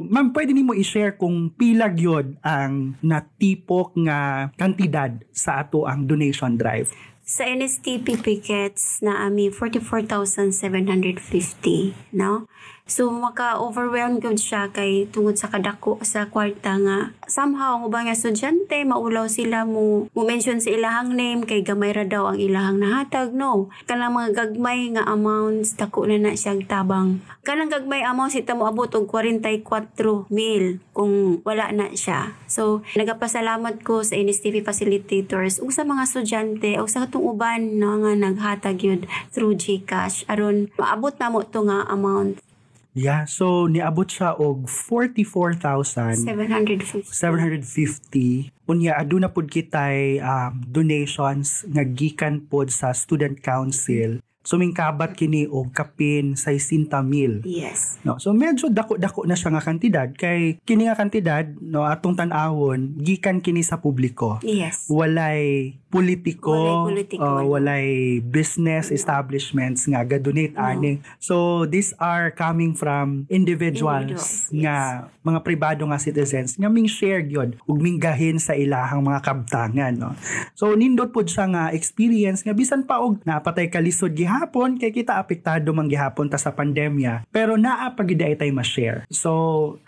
ma'am, 0.04 0.36
pwede 0.36 0.52
nimo 0.52 0.76
i-share 0.76 1.16
kung 1.16 1.48
pila 1.56 1.88
gyud 1.88 2.36
ang 2.44 3.00
natipok 3.00 3.96
nga 4.04 4.52
kantidad 4.60 5.16
sa 5.32 5.64
ato 5.64 5.88
ang 5.88 6.04
donation 6.04 6.60
drive. 6.60 6.92
Sa 7.22 7.46
NSTP 7.46 8.18
pickets 8.18 8.98
na 9.06 9.30
ami 9.30 9.54
44,750, 9.54 11.94
no? 12.18 12.50
So 12.90 13.08
maka-overwhelm 13.14 14.20
gud 14.20 14.42
siya 14.42 14.68
kay 14.74 15.08
tungod 15.08 15.40
sa 15.40 15.48
kadako 15.48 16.02
sa 16.04 16.28
kwarta 16.28 16.76
nga. 16.82 17.16
Somehow 17.30 17.80
ang 17.80 17.88
ubang 17.88 18.12
estudyante 18.12 18.84
maulaw 18.84 19.32
sila 19.32 19.64
mo 19.64 20.12
mo 20.12 20.22
mention 20.28 20.60
sa 20.60 20.74
ilahang 20.74 21.16
name 21.16 21.48
kay 21.48 21.64
gamay 21.64 21.96
ra 21.96 22.04
daw 22.04 22.34
ang 22.34 22.38
ilahang 22.42 22.84
nahatag 22.84 23.32
no? 23.32 23.72
Kanang 23.88 24.12
mga 24.18 24.30
gagmay 24.36 24.92
nga 24.98 25.08
amounts 25.08 25.80
dako 25.80 26.10
na 26.10 26.20
na 26.20 26.36
siyang 26.36 26.68
tabang. 26.68 27.24
Kanang 27.48 27.72
gagmay 27.72 28.04
amount 28.04 28.36
sita 28.36 28.54
mo 28.54 28.68
abot 28.68 28.92
og 28.92 29.08
44 29.08 30.28
mil 30.28 30.84
kung 30.92 31.40
wala 31.48 31.72
na 31.72 31.96
siya. 31.96 32.36
So 32.52 32.84
nagapasalamat 33.00 33.88
ko 33.88 34.04
sa 34.04 34.20
NSTP 34.20 34.68
facilitators 34.68 35.64
ug 35.64 35.72
sa 35.72 35.88
mga 35.88 36.06
estudyante 36.06 36.76
ug 36.76 36.92
sa 36.92 37.08
katong 37.08 37.24
uban 37.24 37.80
no, 37.80 38.04
nga 38.04 38.14
naghatag 38.20 38.84
yun 38.84 39.08
through 39.32 39.56
GCash. 39.56 40.28
Aron 40.28 40.68
maabot 40.76 41.16
na 41.16 41.32
mo 41.32 41.42
to 41.48 41.64
nga 41.64 41.88
amount 41.88 42.44
Yeah, 42.92 43.24
so 43.24 43.72
niabot 43.72 44.12
siya 44.12 44.36
og 44.36 44.68
44,000 44.68 46.28
750 46.28 47.08
750 47.08 48.52
unya 48.68 49.00
aduna 49.00 49.32
pud 49.32 49.48
kitay 49.48 50.20
um, 50.20 50.60
donations 50.68 51.64
nga 51.72 51.88
gikan 51.88 52.44
pod 52.52 52.68
sa 52.68 52.92
student 52.92 53.40
council 53.40 54.20
sumingkabat 54.42 55.14
kini 55.14 55.46
og 55.46 55.70
kapin 55.72 56.34
60 56.34 56.90
mil 57.06 57.46
yes 57.46 58.02
no 58.02 58.18
so 58.18 58.34
medyo 58.34 58.68
dako-dako 58.74 59.30
na 59.30 59.38
siya 59.38 59.54
nga 59.54 59.64
kantidad 59.64 60.10
kay 60.18 60.58
kini 60.66 60.90
nga 60.90 60.98
kantidad 60.98 61.46
no 61.62 61.86
atong 61.86 62.18
tan-awon 62.18 62.98
gikan 62.98 63.38
kini 63.40 63.62
sa 63.62 63.78
publiko 63.78 64.42
yes 64.42 64.90
walay 64.90 65.78
politiko, 65.92 66.56
Walay 66.56 66.88
politiko, 66.88 67.28
uh, 67.28 67.44
walay 67.44 67.88
business 68.24 68.90
establishments 68.96 69.84
nga 69.92 70.08
ga-donate 70.08 70.56
No. 70.56 70.64
ani. 70.64 71.04
So 71.20 71.68
these 71.68 71.92
are 72.00 72.32
coming 72.32 72.74
from 72.74 73.28
individuals 73.28 74.48
yes. 74.48 74.56
nga 74.56 74.76
mga 75.22 75.40
pribado 75.44 75.84
nga 75.92 76.00
citizens 76.00 76.56
nga 76.56 76.72
ming 76.72 76.88
share 76.88 77.22
gyud 77.28 77.60
ug 77.68 77.78
minggahin 77.78 78.40
sa 78.40 78.56
ilahang 78.56 79.04
mga 79.04 79.20
kabtangan 79.22 79.94
no. 79.94 80.16
So 80.56 80.72
nindot 80.74 81.12
pud 81.12 81.28
siya 81.28 81.52
nga 81.52 81.64
experience 81.76 82.48
nga 82.48 82.56
bisan 82.56 82.88
pa 82.88 83.04
og 83.04 83.20
napatay 83.28 83.68
kalisod 83.68 84.16
gihapon 84.32 84.80
kay 84.80 84.92
kita 84.94 85.20
apektado 85.20 85.70
man 85.70 85.86
gihapon 85.86 86.26
ta 86.26 86.40
sa 86.40 86.50
pandemya 86.50 87.28
pero 87.28 87.54
naa 87.54 87.92
pa 87.92 88.02
gid 88.02 88.24
ay 88.24 88.34
tay 88.34 88.48
ma-share. 88.50 89.04
So 89.12 89.32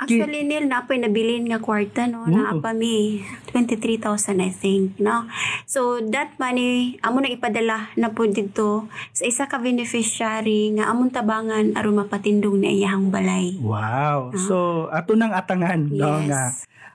ki- 0.04 0.20
Actually, 0.20 0.44
Neil, 0.44 0.68
napoy 0.68 1.00
nabilin 1.00 1.48
nga 1.48 1.58
kwarta, 1.58 2.06
no? 2.06 2.24
Oo. 2.24 2.30
Naapa 2.30 2.76
mi, 2.76 3.24
23,000, 3.56 4.04
I 4.40 4.52
think, 4.52 5.00
no? 5.00 5.24
So, 5.64 5.80
that 6.12 6.36
money, 6.36 7.00
amo 7.00 7.20
na 7.20 7.30
ipadala 7.30 7.88
na 7.96 8.12
po 8.12 8.28
dito 8.28 8.90
sa 9.12 9.24
isa 9.24 9.44
ka 9.46 9.58
beneficiary 9.58 10.74
nga 10.74 10.90
among 10.90 11.10
tabangan 11.10 11.72
aron 11.74 11.96
mapatindog 11.96 12.58
na 12.58 12.68
iyahang 12.68 13.08
balay. 13.08 13.56
Wow. 13.58 14.30
Ah. 14.30 14.38
So 14.38 14.56
ato 14.90 15.14
nang 15.14 15.32
atangan 15.32 15.88
no 15.88 16.18
Yes. 16.18 16.28
nga 16.28 16.42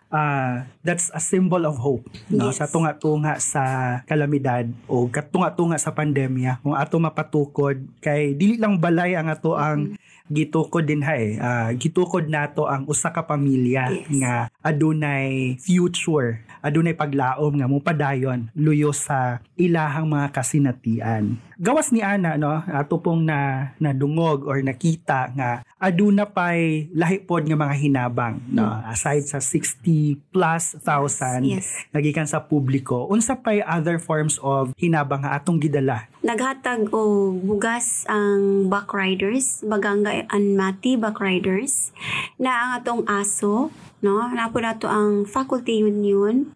ah, 0.09 0.65
that's 0.81 1.13
a 1.13 1.21
symbol 1.21 1.65
of 1.65 1.77
hope 1.77 2.05
no 2.29 2.49
Yes. 2.49 2.59
sa 2.59 2.67
tunga-tunga 2.67 3.37
sa 3.39 3.63
kalamidad 4.05 4.69
o 4.89 5.07
katunga-tunga 5.07 5.77
sa 5.77 5.93
pandemya 5.93 6.61
kung 6.61 6.75
ato 6.75 6.97
mapatukod 6.97 7.77
kay 8.01 8.33
dili 8.33 8.57
lang 8.57 8.77
balay 8.77 9.15
ang 9.15 9.29
ato 9.29 9.55
ang 9.55 9.97
gitukod 10.29 10.85
din 10.85 11.01
ha 11.01 11.17
eh. 11.17 11.41
Ah, 11.41 11.73
gitukod 11.73 12.29
nato 12.29 12.69
ang 12.69 12.85
usa 12.85 13.09
ka 13.09 13.25
pamilya 13.25 13.89
Yes. 13.89 14.13
nga 14.13 14.35
adunay 14.61 15.57
future, 15.57 16.45
adunay 16.61 16.93
paglaom 16.93 17.57
nga 17.57 17.65
mopadayon 17.65 18.53
luyo 18.53 18.93
sa 18.93 19.41
ilahang 19.57 20.05
mga 20.05 20.29
kasinatian. 20.29 21.41
Gawas 21.59 21.91
ni 21.91 21.99
ana 21.99 22.39
no, 22.39 22.55
ato 22.71 23.03
pong 23.03 23.27
na 23.27 23.71
nadungog 23.83 24.47
or 24.47 24.63
nakita 24.63 25.35
nga 25.35 25.67
aduna 25.83 26.23
pay 26.23 26.87
lahi 26.95 27.19
pod 27.19 27.51
nga 27.51 27.59
mga 27.59 27.75
hinabang 27.75 28.39
no? 28.47 28.63
Aside 28.87 29.27
sa 29.27 29.43
60 29.43 30.31
plus 30.31 30.79
thousand 30.79 31.43
Yes. 31.43 31.67
nagikan 31.91 32.31
sa 32.31 32.47
publiko. 32.47 33.11
Unsa 33.11 33.35
pay 33.35 33.59
other 33.59 33.99
forms 33.99 34.39
of 34.39 34.71
hinabang 34.79 35.27
nga 35.27 35.35
atong 35.35 35.59
gidala? 35.59 36.07
Naghatag 36.23 36.95
o 36.95 37.35
bugas 37.35 38.07
ang 38.07 38.71
backriders, 38.71 39.67
baganga 39.67 40.31
and 40.31 40.55
mati 40.55 40.95
backriders, 40.95 41.91
na 42.39 42.55
ang 42.55 42.71
atong 42.79 43.03
aso, 43.11 43.75
no? 43.99 44.31
Napo 44.31 44.63
nato 44.63 44.87
ang 44.87 45.27
faculty 45.27 45.83
union, 45.83 46.55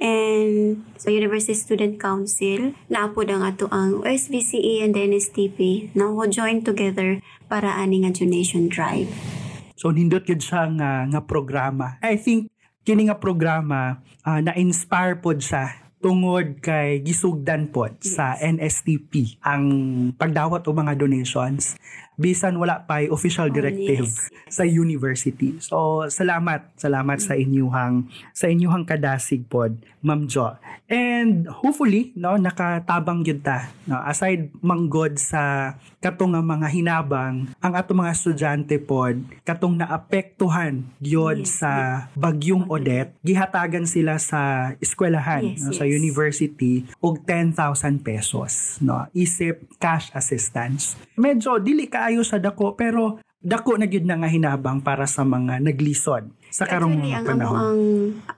and 0.00 0.82
sa 0.96 1.12
University 1.12 1.54
Student 1.54 2.00
Council, 2.00 2.72
naapod 2.88 3.28
ang 3.28 3.44
ato 3.44 3.68
ang 3.68 4.00
OSBCE 4.00 4.82
and 4.82 4.96
NSTP, 4.96 5.92
na 5.94 6.10
ho 6.10 6.24
join 6.26 6.64
together 6.64 7.20
para 7.46 7.76
ani 7.76 8.02
nga 8.02 8.10
donation 8.10 8.66
drive. 8.66 9.12
So 9.76 9.92
nindot 9.92 10.24
gid 10.24 10.40
siya 10.40 10.72
nga 10.76 11.06
nga 11.08 11.20
programa. 11.24 12.00
I 12.00 12.16
think 12.16 12.48
kini 12.84 13.12
nga 13.12 13.20
programa 13.20 14.00
ah, 14.24 14.40
na-inspire 14.40 15.20
pod 15.20 15.40
siya 15.44 15.80
tungod 16.00 16.64
kay 16.64 17.04
gisugdan 17.04 17.68
pod 17.68 18.00
sa 18.00 18.32
NSTP 18.40 19.36
ang 19.44 19.64
pagdawat 20.16 20.64
og 20.64 20.80
mga 20.80 20.96
donations 20.96 21.76
bisan 22.20 22.60
wala 22.60 22.84
pay 22.84 23.08
official 23.08 23.48
Oh, 23.48 23.48
directive 23.48 24.04
yes, 24.04 24.28
sa 24.52 24.68
university. 24.68 25.56
So 25.64 26.04
salamat, 26.06 26.76
salamat 26.76 27.18
sa 27.18 27.32
inyuhang 27.32 28.04
sa 28.36 28.52
inyuhang 28.52 28.84
kadasig 28.84 29.48
pod, 29.48 29.80
Ma'am 30.04 30.28
Jo. 30.28 30.60
And 30.90 31.48
hopefully 31.48 32.12
no 32.18 32.36
nakatabang 32.36 33.24
gyud 33.24 33.40
ta 33.40 33.72
no 33.86 33.96
aside 34.04 34.52
manggod 34.58 35.16
sa 35.16 35.72
katong 36.02 36.34
mga 36.34 36.66
hinabang 36.66 37.46
ang 37.62 37.72
ato 37.72 37.94
mga 37.94 38.10
estudyante 38.10 38.76
pod 38.82 39.22
katong 39.46 39.78
naapektuhan 39.78 40.82
gyud 40.98 41.46
Yes, 41.46 41.62
sa 41.62 42.04
bagyong 42.18 42.66
Odette 42.66 43.14
gihatagan 43.22 43.86
sila 43.86 44.18
sa 44.18 44.72
eskwelahan 44.82 45.54
Yes, 45.54 45.62
no, 45.62 45.72
sa 45.78 45.86
yes. 45.86 45.94
university 45.94 46.74
og 46.98 47.22
10,000 47.22 47.54
pesos 48.02 48.82
no 48.82 49.06
isip 49.14 49.62
cash 49.78 50.10
assistance 50.10 50.98
medyo 51.14 51.62
dili 51.62 51.86
kaayo 52.10 52.26
sa 52.26 52.42
dako 52.42 52.74
pero 52.74 53.22
dako 53.38 53.78
na 53.78 53.86
gyud 53.86 54.02
na 54.02 54.18
nga 54.18 54.26
hinabang 54.26 54.82
para 54.82 55.06
sa 55.06 55.22
mga 55.22 55.62
naglisod 55.62 56.26
sa 56.50 56.66
karong 56.66 56.98
Actually, 56.98 57.14
ang 57.14 57.24
panahon 57.26 57.56
ang, 57.56 57.80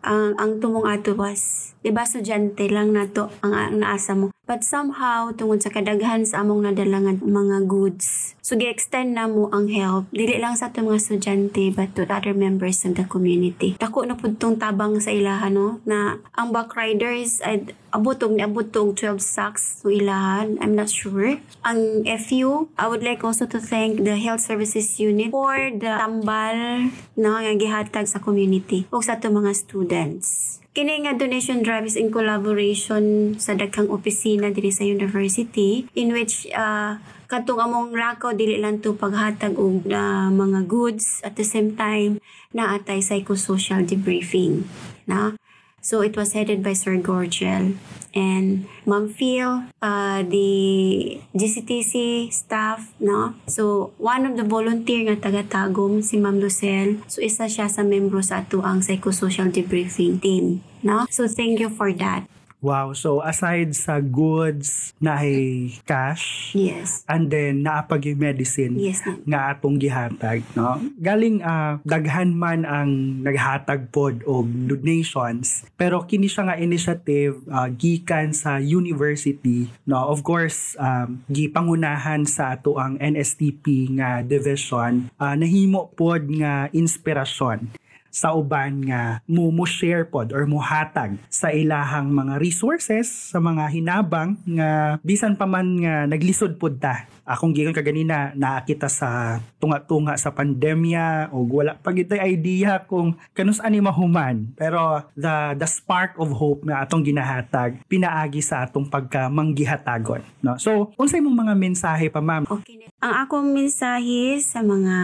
ang, 0.04 0.28
ang 0.36 0.50
tumong 0.60 0.84
ato 0.84 1.16
was, 1.16 1.72
di 1.80 1.90
ba, 1.90 2.04
estudyante 2.04 2.68
lang 2.68 2.92
nato 2.92 3.32
ang, 3.40 3.52
ang 3.56 3.76
naasa 3.80 4.12
mo. 4.12 4.28
But 4.42 4.66
somehow, 4.66 5.32
tungod 5.32 5.64
sa 5.64 5.72
kadaghan 5.72 6.28
sa 6.28 6.44
among 6.44 6.66
nadalangan 6.68 7.24
mga 7.24 7.64
goods, 7.70 8.36
so 8.44 8.58
gi-extend 8.58 9.16
na 9.16 9.30
mo 9.30 9.48
ang 9.48 9.70
help, 9.72 10.12
dili 10.12 10.36
lang 10.36 10.58
sa 10.58 10.68
ato 10.68 10.84
mga 10.84 11.00
estudyante, 11.00 11.72
but 11.72 11.96
to 11.96 12.04
other 12.04 12.36
members 12.36 12.84
of 12.84 12.98
the 13.00 13.06
community. 13.08 13.80
Dako 13.80 14.04
na 14.04 14.18
pud 14.18 14.36
tong 14.36 14.60
tabang 14.60 15.00
sa 15.00 15.08
ilahan, 15.14 15.56
no, 15.56 15.80
na 15.88 16.20
ang 16.36 16.52
backriders, 16.52 17.40
ay 17.40 17.72
abutog 17.92 18.32
ni 18.32 18.42
abutog 18.42 18.96
12 18.96 19.20
sacks 19.20 19.84
to 19.84 19.92
ilahan. 19.92 20.56
I'm 20.58 20.74
not 20.74 20.88
sure. 20.88 21.38
Ang 21.62 22.08
FU, 22.24 22.72
I 22.80 22.88
would 22.88 23.04
like 23.04 23.22
also 23.22 23.44
to 23.46 23.60
thank 23.60 24.02
the 24.02 24.16
Health 24.16 24.42
Services 24.42 24.96
Unit 24.98 25.30
for 25.30 25.54
the 25.70 25.92
tambal 26.00 26.88
no, 27.14 27.36
nga 27.36 27.52
gihatag 27.54 28.01
sa 28.06 28.22
community 28.22 28.86
o 28.90 29.00
sa 29.00 29.18
ato 29.18 29.28
mga 29.28 29.52
students. 29.54 30.58
Kini 30.72 31.04
nga 31.04 31.12
donation 31.12 31.60
drive 31.60 31.84
is 31.84 32.00
in 32.00 32.08
collaboration 32.08 33.36
sa 33.36 33.52
daghang 33.52 33.92
opisina 33.92 34.48
diri 34.48 34.72
sa 34.72 34.88
university 34.88 35.84
in 35.92 36.16
which 36.16 36.48
uh, 36.56 36.96
katong 37.28 37.60
among 37.60 37.92
rakaw 37.92 38.32
dili 38.32 38.56
lang 38.56 38.80
to 38.80 38.96
paghatag 38.96 39.52
og 39.60 39.84
uh, 39.92 40.32
mga 40.32 40.64
goods 40.64 41.20
at 41.28 41.36
the 41.36 41.44
same 41.44 41.76
time 41.76 42.20
na 42.56 42.76
atay 42.76 43.04
psychosocial 43.04 43.84
debriefing 43.84 44.64
na 45.04 45.36
So 45.82 45.98
it 46.00 46.14
was 46.14 46.32
headed 46.32 46.62
by 46.62 46.78
Sir 46.78 46.94
Gorgel 47.02 47.74
and 48.14 48.70
Ma'am 48.86 49.10
Phil, 49.10 49.66
uh, 49.82 50.22
the 50.22 51.18
GCTC 51.34 52.30
staff, 52.32 52.94
no? 53.00 53.34
So 53.50 53.90
one 53.98 54.22
of 54.22 54.38
the 54.38 54.46
volunteer 54.46 55.10
nga 55.10 55.18
taga-tagom 55.18 56.06
si 56.06 56.22
Ma'am 56.22 56.38
Lucel. 56.38 57.02
So 57.10 57.18
isa 57.18 57.50
siya 57.50 57.66
sa 57.66 57.82
membro 57.82 58.22
sa 58.22 58.46
ato 58.46 58.62
ang 58.62 58.78
psychosocial 58.78 59.50
debriefing 59.50 60.22
team, 60.22 60.62
no? 60.86 61.10
So 61.10 61.26
thank 61.26 61.58
you 61.58 61.66
for 61.66 61.90
that. 61.98 62.30
Wow, 62.62 62.94
so 62.94 63.18
aside 63.18 63.74
sa 63.74 63.98
goods 63.98 64.94
na 65.02 65.18
ay 65.18 65.74
cash 65.82 66.54
Yes. 66.54 67.02
and 67.10 67.26
then 67.26 67.66
naapag 67.66 68.06
yung 68.06 68.22
medicine 68.22 68.78
Yes 68.78 69.02
na. 69.02 69.18
nga 69.26 69.40
atong 69.50 69.82
gihatag 69.82 70.46
no? 70.54 70.78
Galing 70.94 71.42
ah, 71.42 71.82
daghan 71.82 72.30
man 72.30 72.62
ang 72.62 73.18
naghatag 73.26 73.90
pod 73.90 74.22
og 74.22 74.46
donations 74.46 75.66
pero 75.74 76.06
kini 76.06 76.30
siya 76.30 76.54
nga 76.54 76.56
initiative 76.56 77.42
ah, 77.50 77.66
gikan 77.66 78.30
sa 78.30 78.62
university 78.62 79.66
no? 79.82 80.06
Of 80.06 80.22
course 80.22 80.78
um, 80.78 81.26
gipangunahan 81.26 82.30
sa 82.30 82.54
ato 82.54 82.78
ang 82.78 82.94
NSTP 82.96 83.98
nga 83.98 84.22
division. 84.22 85.10
Ah, 85.18 85.34
nahimo 85.34 85.90
pod 85.92 86.30
nga 86.30 86.70
inspirasyon 86.70 87.74
sa 88.12 88.36
uban 88.36 88.84
nga 88.84 89.24
mo 89.24 89.64
share 89.64 90.04
pod 90.04 90.36
or 90.36 90.44
mo 90.44 90.60
hatag 90.60 91.16
sa 91.32 91.48
ilahang 91.48 92.12
mga 92.12 92.36
resources 92.36 93.32
sa 93.32 93.40
mga 93.40 93.72
hinabang 93.72 94.36
nga 94.44 95.00
bisan 95.00 95.32
pa 95.32 95.48
man 95.48 95.80
nga 95.80 96.04
naglisod 96.04 96.60
pod 96.60 96.76
ta. 96.76 97.08
Akong 97.24 97.56
gikan 97.56 97.72
kaganina 97.72 98.36
nakita 98.36 98.90
sa 98.92 99.40
tunga-tunga 99.56 100.18
sa 100.20 100.34
pandemya 100.34 101.32
o 101.32 101.46
wala 101.48 101.78
pa 101.78 101.94
gitay 101.94 102.36
idea 102.36 102.84
kung 102.84 103.16
kanus 103.32 103.62
ani 103.64 103.80
mahuman. 103.80 104.52
Pero 104.58 105.08
the 105.16 105.56
the 105.56 105.64
spark 105.64 106.20
of 106.20 106.28
hope 106.36 106.68
na 106.68 106.84
atong 106.84 107.00
ginahatag 107.00 107.80
pinaagi 107.88 108.44
sa 108.44 108.68
atong 108.68 108.92
pagka 108.92 109.32
manggihatagon 109.32 110.20
no? 110.44 110.60
So 110.60 110.92
unsay 111.00 111.24
mong 111.24 111.48
mga 111.48 111.54
mensahe 111.56 112.06
pa 112.12 112.20
ma'am? 112.20 112.44
Okay. 112.44 112.91
Ang 113.02 113.26
akong 113.26 113.50
mensahe 113.50 114.38
sa 114.38 114.62
mga 114.62 114.94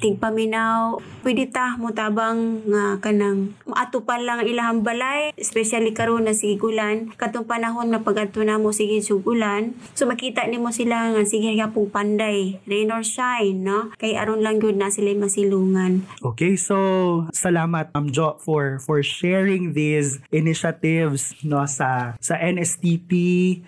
tigpaminaw, 0.00 0.96
pwede 1.20 1.44
ta 1.52 1.76
mo 1.76 1.92
tabang 1.92 2.64
nga 2.64 2.96
kanang 3.04 3.52
maatupan 3.68 4.24
lang 4.24 4.40
ang 4.40 4.48
ilahang 4.48 4.80
balay, 4.80 5.36
especially 5.36 5.92
karon 5.92 6.24
na 6.24 6.32
sige 6.32 6.56
gulan, 6.56 7.12
katong 7.20 7.44
panahon 7.44 7.92
na 7.92 8.00
pag-adto 8.00 8.40
na 8.40 8.56
mo 8.56 8.72
sige 8.72 9.04
sugulan. 9.04 9.76
So 9.92 10.08
makita 10.08 10.48
nimo 10.48 10.72
sila 10.72 11.12
nga 11.12 11.22
sige 11.28 11.52
yapong 11.52 11.92
panday, 11.92 12.64
rain 12.64 12.88
or 12.88 13.04
shine, 13.04 13.60
no? 13.60 13.92
Kay 14.00 14.16
aron 14.16 14.40
lang 14.40 14.56
gyud 14.56 14.80
na 14.80 14.88
sila 14.88 15.12
masilungan. 15.12 16.08
Okay, 16.24 16.56
so 16.56 17.28
salamat 17.36 17.92
Ma'am 17.92 18.08
Jo 18.08 18.40
for 18.40 18.80
for 18.80 19.04
sharing 19.04 19.76
these 19.76 20.16
initiatives 20.32 21.36
no 21.44 21.68
sa 21.68 22.16
sa 22.24 22.40
NSTP 22.40 23.12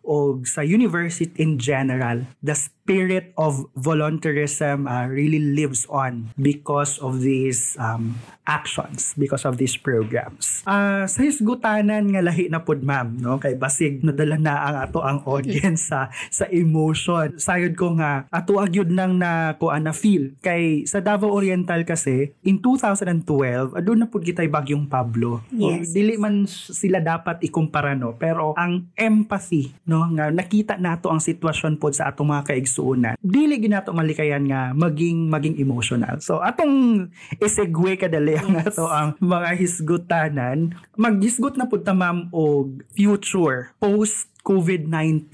o 0.00 0.40
sa 0.48 0.64
university 0.64 1.36
in 1.36 1.60
general. 1.60 2.24
The 2.40 2.56
spirit 2.90 3.30
of 3.38 3.70
volunteerism 3.78 4.90
uh, 4.90 5.06
really 5.06 5.38
lives 5.38 5.86
on 5.86 6.34
because 6.34 6.98
of 6.98 7.22
these 7.22 7.78
um, 7.78 8.18
actions, 8.50 9.14
because 9.14 9.46
of 9.46 9.62
these 9.62 9.78
programs. 9.78 10.66
Uh, 10.66 11.06
sa 11.06 11.22
hisgutanan 11.22 12.10
nga 12.10 12.18
lahi 12.18 12.50
na 12.50 12.58
pod 12.58 12.82
ma'am, 12.82 13.14
no? 13.22 13.38
Kay 13.38 13.54
basig 13.54 14.02
nadala 14.02 14.34
na 14.34 14.54
ang 14.58 14.76
ato 14.82 14.98
ang 15.06 15.22
audience 15.22 15.86
sa 15.94 16.10
sa 16.34 16.50
emotion. 16.50 17.38
Sayod 17.38 17.78
ko 17.78 17.94
nga 17.94 18.26
ato 18.26 18.58
agyud 18.58 18.90
nang 18.90 19.22
na 19.22 19.54
ko 19.54 19.70
na 19.78 19.94
feel 19.94 20.34
kay 20.42 20.82
sa 20.82 20.98
Davao 20.98 21.30
Oriental 21.30 21.86
kasi 21.86 22.34
in 22.42 22.58
2012 22.58 23.78
adun 23.78 24.02
na 24.02 24.10
pud 24.10 24.26
kitay 24.26 24.50
bagyong 24.50 24.90
Pablo. 24.90 25.46
Yes. 25.54 25.94
O, 25.94 25.94
dili 25.94 26.18
man 26.18 26.50
sila 26.50 26.98
dapat 26.98 27.46
ikumpara 27.46 27.94
no, 27.94 28.18
pero 28.18 28.58
ang 28.58 28.90
empathy 28.98 29.70
no 29.86 30.02
nga 30.18 30.34
nakita 30.34 30.74
nato 30.74 31.06
ang 31.06 31.22
sitwasyon 31.22 31.78
pod 31.78 31.94
sa 31.94 32.10
atong 32.10 32.34
mga 32.34 32.50
kaigsuonan. 32.80 33.16
Dili 33.20 33.60
ginato 33.60 33.92
malikayan 33.92 34.48
nga 34.48 34.72
maging 34.72 35.28
maging 35.28 35.60
emotional. 35.60 36.16
So 36.24 36.40
atong 36.40 37.08
isegue 37.36 38.00
kadali 38.00 38.32
Yes. 38.40 38.72
ato 38.72 38.88
ang 38.88 39.18
mga 39.20 39.50
hisgutanan. 39.58 40.72
Maghisgot 40.96 41.58
na 41.60 41.68
pud 41.68 41.84
ta 41.84 41.92
ma'am 41.92 42.32
og 42.32 42.80
future 42.96 43.74
post 43.76 44.32
COVID-19 44.40 45.28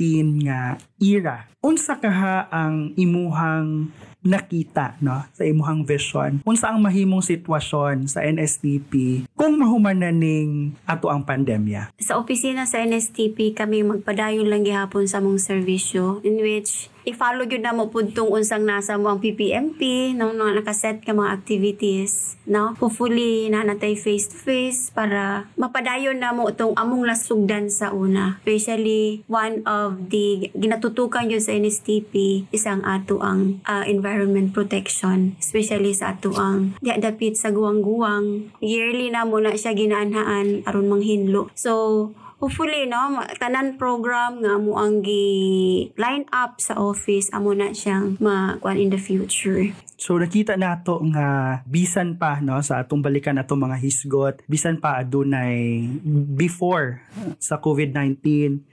nga 0.48 0.80
era. 0.98 1.46
Unsa 1.62 1.94
kaha 1.94 2.50
ang 2.50 2.90
imuhang 2.98 3.94
nakita 4.26 4.98
no 4.98 5.22
sa 5.30 5.46
imuhang 5.46 5.86
vision 5.86 6.42
unsa 6.42 6.74
ang 6.74 6.82
mahimong 6.82 7.22
sitwasyon 7.22 8.10
sa 8.10 8.26
NSTP 8.26 9.24
kung 9.38 9.54
mahuman 9.54 10.02
na 10.02 10.10
ning 10.10 10.74
ato 10.82 11.06
ang 11.06 11.22
pandemya. 11.22 11.94
Sa 12.02 12.18
opisina 12.18 12.66
sa 12.66 12.82
NSTP 12.82 13.54
kami 13.54 13.86
magpadayon 13.86 14.50
lang 14.50 14.66
gihapon 14.66 15.06
sa 15.06 15.22
mong 15.22 15.38
serbisyo 15.38 16.18
in 16.26 16.42
which 16.42 16.90
i-follow 17.06 17.46
gyud 17.46 17.62
na 17.62 17.70
mo 17.70 17.86
pud 17.86 18.10
tong 18.18 18.34
unsang 18.34 18.66
nasa 18.66 18.98
mo 18.98 19.14
ang 19.14 19.22
PPMP 19.22 20.10
no, 20.18 20.34
no 20.34 20.50
nakaset 20.50 21.06
ka 21.06 21.14
mga 21.14 21.38
activities 21.38 22.34
no. 22.50 22.74
Hopefully 22.82 23.46
na 23.46 23.62
natay 23.62 23.94
face 23.94 24.26
to 24.26 24.34
face 24.34 24.90
para 24.90 25.46
mapadayon 25.54 26.18
na 26.18 26.34
mo 26.34 26.50
tong 26.50 26.74
among 26.74 27.06
lasugdan 27.06 27.70
sa 27.70 27.94
una. 27.94 28.42
Especially 28.42 29.22
one 29.30 29.62
of 29.62 30.10
the 30.10 30.50
ginatutukan 30.58 31.30
yun 31.30 31.38
sa 31.38 31.54
NSTP 31.54 32.46
isang 32.50 32.82
ato 32.82 33.22
ang 33.22 33.62
ah, 33.62 33.86
environment 33.86 34.15
protection 34.52 35.36
especially 35.40 35.92
sa 35.92 36.16
ato 36.16 36.32
ang 36.36 36.76
dapit 36.80 37.36
sa 37.36 37.52
guwang-guwang 37.52 38.52
yearly 38.64 39.12
na 39.12 39.28
mo 39.28 39.40
na 39.42 39.52
siya 39.54 39.76
ginaanhaan 39.76 40.64
aron 40.64 40.88
manghinlo 40.88 41.52
so 41.52 42.10
Hopefully, 42.36 42.84
no, 42.84 43.16
tanan 43.40 43.80
program 43.80 44.44
nga 44.44 44.60
mo 44.60 44.76
ang 44.76 45.00
gi 45.00 45.88
line 45.96 46.28
up 46.36 46.60
sa 46.60 46.76
office 46.76 47.32
amo 47.32 47.56
na 47.56 47.72
siyang 47.72 48.20
makuan 48.20 48.76
in 48.76 48.92
the 48.92 49.00
future. 49.00 49.72
So 49.96 50.20
nakita 50.20 50.60
nato 50.60 51.00
nga 51.08 51.60
bisan 51.64 52.20
pa 52.20 52.38
no 52.44 52.60
sa 52.60 52.84
atong 52.84 53.00
balikan 53.00 53.40
atong 53.40 53.64
mga 53.64 53.76
hisgot, 53.80 54.44
bisan 54.44 54.76
pa 54.76 55.00
adunay 55.00 55.88
before 56.36 57.00
sa 57.40 57.56
COVID-19 57.56 58.20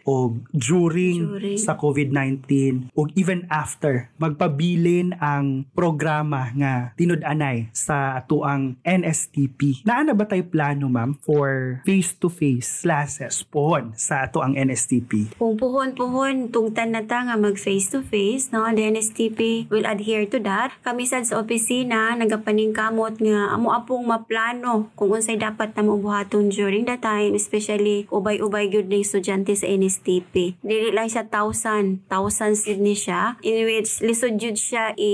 o 0.03 0.35
during, 0.51 1.23
During. 1.23 1.59
sa 1.59 1.79
COVID-19 1.79 2.43
o 2.91 3.07
even 3.15 3.47
after 3.47 4.11
magpabilin 4.19 5.15
ang 5.23 5.63
programa 5.71 6.51
nga 6.59 6.91
tinud-anay 6.99 7.71
sa 7.71 8.19
atuang 8.19 8.75
NSTP. 8.83 9.87
Naa 9.87 10.03
na 10.03 10.11
ba 10.11 10.27
tay 10.27 10.43
plano 10.43 10.91
ma'am 10.91 11.15
for 11.23 11.79
face-to-face 11.87 12.83
classes 12.83 13.47
pohon 13.47 13.95
sa 13.95 14.27
atuang 14.27 14.59
NSTP? 14.59 15.39
Kung 15.39 15.55
puhon-puhon 15.55 16.51
tungtan 16.51 16.91
na 16.91 17.07
ta 17.07 17.23
nga 17.23 17.39
mag 17.39 17.55
face 17.55 17.87
to 17.95 18.03
face, 18.03 18.51
no, 18.51 18.67
the 18.75 18.83
NSTP 18.83 19.71
will 19.71 19.87
adhere 19.87 20.27
to 20.27 20.35
that. 20.43 20.75
Kami 20.83 21.12
sad 21.13 21.29
sa 21.29 21.37
opisina 21.37 22.17
nagapaning 22.17 22.73
kamot 22.73 23.21
nga 23.21 23.53
amo 23.53 23.69
apong 23.69 24.01
maplano 24.01 24.89
kung 24.97 25.13
unsay 25.13 25.37
dapat 25.37 25.69
na 25.77 25.85
mo 25.85 26.01
buhaton 26.01 26.49
during 26.49 26.89
that 26.89 27.05
time, 27.05 27.37
especially 27.37 28.09
ubay-ubay 28.09 28.65
gyud 28.73 28.89
ng 28.89 29.05
estudyante 29.05 29.53
sa 29.53 29.69
NSTP. 29.69 30.57
Dili 30.65 30.89
lang 30.89 31.05
siya 31.05 31.29
thousand, 31.29 32.01
thousands 32.09 32.65
yun 32.65 32.81
ni 32.81 32.97
siya 32.97 33.37
in 33.45 33.61
which 33.61 34.01
lisod 34.01 34.41
jud 34.41 34.57
siya 34.57 34.97
i 34.97 35.13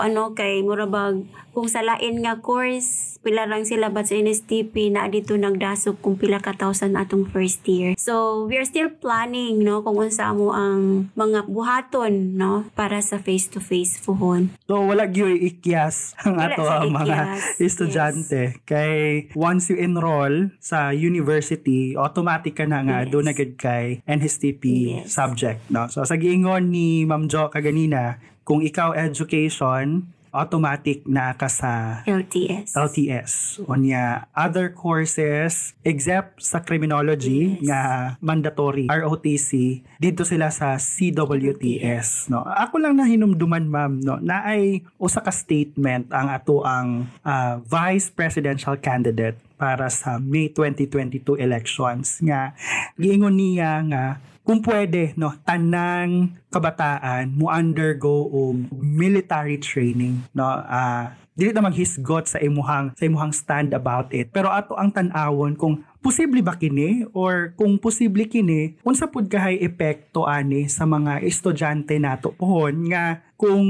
ano 0.00 0.32
kay 0.32 0.64
murabag 0.64 1.28
kung 1.52 1.68
sa 1.68 1.84
lain 1.84 2.24
nga 2.24 2.40
course 2.40 3.20
pila 3.22 3.46
lang 3.46 3.62
sila 3.62 3.86
bat 3.86 4.02
sa 4.02 4.18
NSTP 4.18 4.90
na 4.90 5.06
dito 5.06 5.38
nagdasok 5.38 6.02
kung 6.02 6.18
pila 6.18 6.42
ka 6.42 6.58
thousand 6.58 6.98
atong 6.98 7.30
first 7.30 7.62
year. 7.70 7.94
So, 7.94 8.44
we 8.50 8.58
are 8.58 8.66
still 8.66 8.90
planning, 8.90 9.62
no, 9.62 9.78
kung 9.78 9.94
unsa 9.94 10.34
mo 10.34 10.50
ang 10.50 11.06
mga 11.14 11.46
buhaton, 11.46 12.34
no, 12.34 12.66
para 12.74 12.98
sa 12.98 13.22
face-to-face 13.22 14.02
puhon. 14.02 14.50
So 14.66 14.82
wala 14.82 15.06
gyud 15.06 15.38
ikyas 15.38 16.16
ang 16.24 16.40
Wala 16.40 16.50
ato 16.50 16.64
ang 16.66 16.90
mga 16.90 17.18
estudyante 17.60 18.58
kay 18.64 19.28
once 19.36 19.68
you 19.68 19.76
enroll 19.76 20.50
sa 20.58 20.90
university 20.90 21.92
automatic 21.94 22.56
ka 22.56 22.64
na 22.64 22.80
nga 22.80 23.04
Yes. 23.04 23.10
do 23.10 23.18
na 23.20 23.32
gid 23.32 23.54
kay 23.56 24.00
NSTP 24.04 24.62
Yes. 25.04 25.12
subject 25.12 25.60
no 25.68 25.86
so 25.86 26.02
sa 26.02 26.16
giingon 26.16 26.72
ni 26.72 27.04
Ma'am 27.04 27.28
Jo 27.28 27.48
kaganina 27.48 28.16
kung 28.42 28.60
ikaw 28.60 28.96
education 28.96 30.08
automatic 30.32 31.04
na 31.04 31.36
ka 31.36 31.46
sa 31.46 32.00
LTS. 32.08 32.72
LTS. 32.72 33.32
Onya, 33.68 34.26
other 34.32 34.72
courses, 34.72 35.76
except 35.84 36.40
sa 36.40 36.64
criminology, 36.64 37.60
Yes. 37.60 37.68
nga 37.68 37.80
mandatory, 38.24 38.88
ROTC, 38.88 39.84
dito 40.00 40.24
sila 40.24 40.48
sa 40.48 40.80
CWTS. 40.80 42.32
No? 42.32 42.42
Ako 42.48 42.80
lang 42.80 42.96
na 42.96 43.04
hinumduman, 43.04 43.68
ma'am, 43.68 44.00
no? 44.00 44.16
na 44.24 44.40
ay 44.48 44.80
usa 44.96 45.20
ka 45.20 45.30
statement 45.30 46.08
ang 46.08 46.32
ato 46.32 46.64
ang 46.64 47.12
ah, 47.22 47.60
vice 47.60 48.08
presidential 48.08 48.74
candidate 48.80 49.36
para 49.60 49.86
sa 49.92 50.16
May 50.18 50.50
2022 50.50 51.38
elections 51.38 52.18
nga 52.24 52.50
giingon 52.98 53.38
niya 53.38 53.78
nga 53.86 54.04
kung 54.42 54.58
pwede 54.62 55.14
no 55.14 55.34
tanang 55.46 56.34
kabataan 56.50 57.30
mo 57.34 57.46
undergo 57.48 58.26
og 58.26 58.68
military 58.74 59.56
training 59.58 60.18
no 60.34 60.44
ah 60.46 61.14
dili 61.32 61.48
na 61.56 61.64
maghisgot 61.64 62.28
sa 62.28 62.38
imuhang 62.44 62.92
sa 62.92 63.08
imuhang 63.08 63.32
stand 63.32 63.72
about 63.72 64.12
it. 64.12 64.28
Pero 64.28 64.52
ato 64.52 64.76
ang 64.76 64.92
tan-awon 64.92 65.56
kung 65.56 65.80
posible 66.02 66.42
ba 66.42 66.58
kini 66.58 67.06
or 67.14 67.54
kung 67.54 67.78
posible 67.78 68.26
kini 68.26 68.74
unsa 68.82 69.06
pud 69.06 69.30
kahay 69.30 69.62
epekto 69.62 70.26
ani 70.26 70.66
sa 70.66 70.82
mga 70.82 71.22
estudyante 71.22 71.94
nato 72.02 72.34
pohon 72.34 72.90
nga 72.90 73.22
kung 73.38 73.66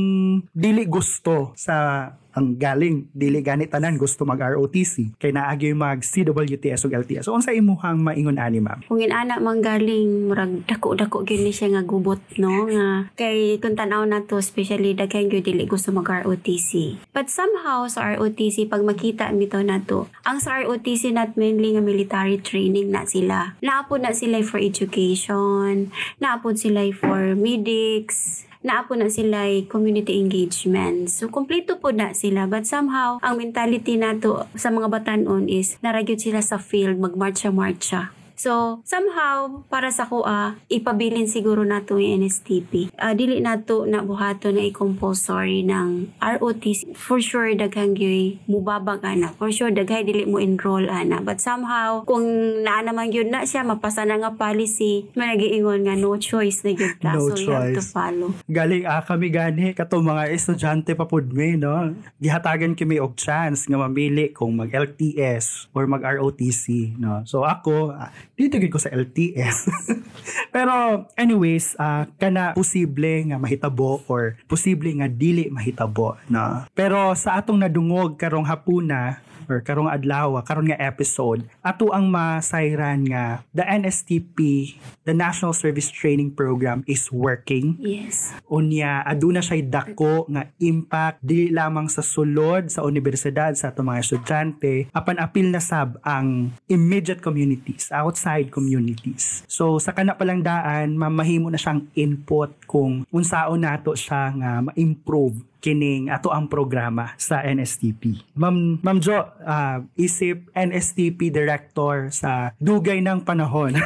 dili 0.56 0.88
gusto 0.88 1.52
sa 1.52 2.08
ang 2.32 2.56
galing 2.56 3.12
dili 3.12 3.44
gani 3.44 3.68
tanan 3.68 4.00
gusto 4.00 4.24
mag 4.24 4.40
ROTC 4.40 5.20
kay 5.20 5.36
naagi 5.36 5.76
mag 5.76 6.00
CWTS 6.00 6.88
ug 6.88 6.96
LTS. 6.96 7.28
So 7.28 7.36
unsa 7.36 7.52
imuhang 7.52 8.00
maingon 8.00 8.40
ani 8.40 8.58
ma'am? 8.64 8.88
Kung 8.88 9.04
ina 9.04 9.36
man 9.36 9.60
galing 9.60 10.32
murag 10.32 10.64
dako-dako 10.64 11.28
gyud 11.28 11.44
ni 11.44 11.52
siya 11.52 11.76
nga 11.76 11.82
gubot 11.84 12.20
no 12.40 12.68
nga 12.72 13.12
kay 13.20 13.60
kung 13.60 13.76
tan-aw 13.76 14.08
nato 14.08 14.40
especially 14.40 14.96
daghan 14.96 15.28
gyud 15.28 15.44
dili 15.44 15.68
gusto 15.68 15.92
mag 15.92 16.08
ROTC. 16.08 16.96
But 17.12 17.28
somehow 17.28 17.84
sa 17.92 18.16
ROTC 18.16 18.72
pag 18.72 18.80
makita 18.80 19.28
mito 19.36 19.60
nato, 19.60 20.08
ang 20.24 20.40
sa 20.40 20.56
ROTC 20.64 21.12
not 21.12 21.36
mainly 21.36 21.76
nga 21.76 21.84
military 21.84 22.21
training 22.42 22.92
na 22.92 23.08
sila. 23.08 23.58
Naapod 23.64 24.04
na 24.04 24.14
sila 24.14 24.38
for 24.46 24.62
education, 24.62 25.90
naapod 26.22 26.60
sila 26.60 26.86
for 26.94 27.34
medics, 27.34 28.44
naapo 28.62 28.94
na 28.94 29.10
sila 29.10 29.42
community 29.66 30.22
engagement. 30.22 31.10
So, 31.10 31.26
kompleto 31.26 31.82
po 31.82 31.90
na 31.90 32.14
sila. 32.14 32.46
But 32.46 32.64
somehow, 32.64 33.18
ang 33.18 33.42
mentality 33.42 33.98
nato 33.98 34.46
sa 34.54 34.70
mga 34.70 34.86
batanon 34.86 35.50
is 35.50 35.76
naragyod 35.82 36.22
sila 36.22 36.40
sa 36.40 36.62
field, 36.62 37.02
magmarcha-marcha. 37.02 38.14
So, 38.36 38.82
somehow, 38.82 39.62
para 39.68 39.92
sa 39.92 40.08
kuha, 40.08 40.56
ipabilin 40.68 41.28
siguro 41.28 41.62
nato 41.62 41.96
yung 42.00 42.24
NSTP. 42.24 42.94
Uh, 42.96 43.14
dili 43.14 43.38
nato 43.38 43.84
na 43.84 44.02
buhato 44.02 44.50
na 44.50 44.64
i-compulsory 44.66 45.62
ng 45.66 46.16
ROTC. 46.18 46.96
For 46.96 47.20
sure, 47.22 47.52
daghang 47.54 47.94
gyoy 47.94 48.42
mubabag 48.48 49.04
ana. 49.04 49.30
For 49.36 49.52
sure, 49.52 49.70
daghay 49.70 50.04
dili 50.06 50.24
mo 50.26 50.42
enroll 50.42 50.88
ana. 50.88 51.22
But 51.22 51.38
somehow, 51.38 52.04
kung 52.04 52.24
naa 52.64 52.82
naman 52.82 53.14
yun 53.14 53.30
na 53.30 53.46
siya, 53.46 53.62
mapasa 53.62 54.04
na 54.04 54.18
nga 54.18 54.34
policy, 54.34 55.08
managiingon 55.14 55.86
nga 55.86 55.94
no 55.94 56.16
choice 56.18 56.64
na 56.66 56.74
yun 56.74 56.94
ka. 56.98 57.14
No 57.14 57.32
so, 57.32 57.38
you 57.38 57.50
have 57.52 57.72
to 57.72 57.80
choice. 57.80 57.92
follow. 57.92 58.30
Galing 58.48 58.84
ah 58.84 59.02
kami 59.02 59.28
gani 59.30 59.66
kato 59.76 60.00
mga 60.00 60.32
estudyante 60.32 60.92
pa 60.98 61.06
pud 61.06 61.30
mi 61.30 61.56
no. 61.56 61.94
Gihatagan 62.18 62.74
kami 62.74 62.98
og 62.98 63.14
chance 63.14 63.66
nga 63.68 63.78
mamili 63.78 64.34
kung 64.34 64.58
mag 64.58 64.72
LTS 64.72 65.72
or 65.76 65.86
mag 65.86 66.02
ROTC 66.02 66.96
no. 66.98 67.22
So 67.24 67.46
ako 67.46 67.94
ah, 67.94 68.10
dito 68.42 68.58
ko 68.66 68.78
sa 68.82 68.90
LTS. 68.90 69.70
Pero 70.54 71.06
anyways, 71.14 71.78
ah, 71.78 72.10
kana 72.18 72.52
posible 72.52 73.30
nga 73.30 73.38
mahitabo 73.38 74.02
or 74.10 74.36
posible 74.50 74.90
nga 74.98 75.08
dili 75.08 75.48
mahitabo 75.48 76.18
no. 76.28 76.66
Pero 76.74 77.14
sa 77.14 77.38
atong 77.38 77.62
nadungog 77.62 78.18
karong 78.18 78.44
hapuna 78.44 79.22
or 79.52 79.60
karong 79.60 79.92
adlaw 79.92 80.40
karon 80.40 80.72
nga 80.72 80.80
episode 80.80 81.44
ato 81.60 81.92
ang 81.92 82.08
masayran 82.08 83.04
nga 83.04 83.44
the 83.52 83.60
NSTP 83.60 84.72
the 85.04 85.12
National 85.12 85.52
Service 85.52 85.90
Training 85.90 86.30
Program 86.32 86.86
is 86.86 87.10
working. 87.10 87.74
Yes. 87.82 88.34
unya 88.46 89.02
aduna 89.02 89.42
siya 89.42 89.64
dako 89.66 90.30
nga 90.30 90.46
impact 90.62 91.18
dili 91.20 91.50
lamang 91.50 91.90
sa 91.90 92.00
sulod 92.00 92.70
sa 92.70 92.86
universidad 92.86 93.52
sa 93.58 93.74
atong 93.74 93.90
mga 93.90 94.02
estudyante. 94.02 94.74
Apan 94.94 95.18
apil 95.18 95.50
na 95.50 95.58
sab 95.58 95.98
ang 96.06 96.54
immediate 96.70 97.20
communities 97.20 97.90
outside 97.90 98.52
communities. 98.54 99.42
So 99.50 99.82
sa 99.82 99.90
kana 99.90 100.14
palang 100.14 100.46
daan 100.46 100.94
mamahimo 100.94 101.50
na 101.50 101.58
siyang 101.58 101.90
input 101.98 102.54
kung 102.70 103.02
unsaon 103.10 103.66
nato 103.66 103.98
siya 103.98 104.30
nga 104.38 104.50
ma-improve 104.62 105.51
kining 105.62 106.10
ato 106.10 106.34
ang 106.34 106.50
programa 106.50 107.14
sa 107.14 107.40
NSTP. 107.46 108.18
Ma'am 108.34 108.82
Ma'am 108.82 108.98
Jo, 108.98 109.30
ah, 109.46 109.86
isip 109.94 110.50
NSTP 110.52 111.30
director 111.30 112.10
sa 112.10 112.50
dugay 112.58 112.98
ng 112.98 113.22
panahon. 113.22 113.78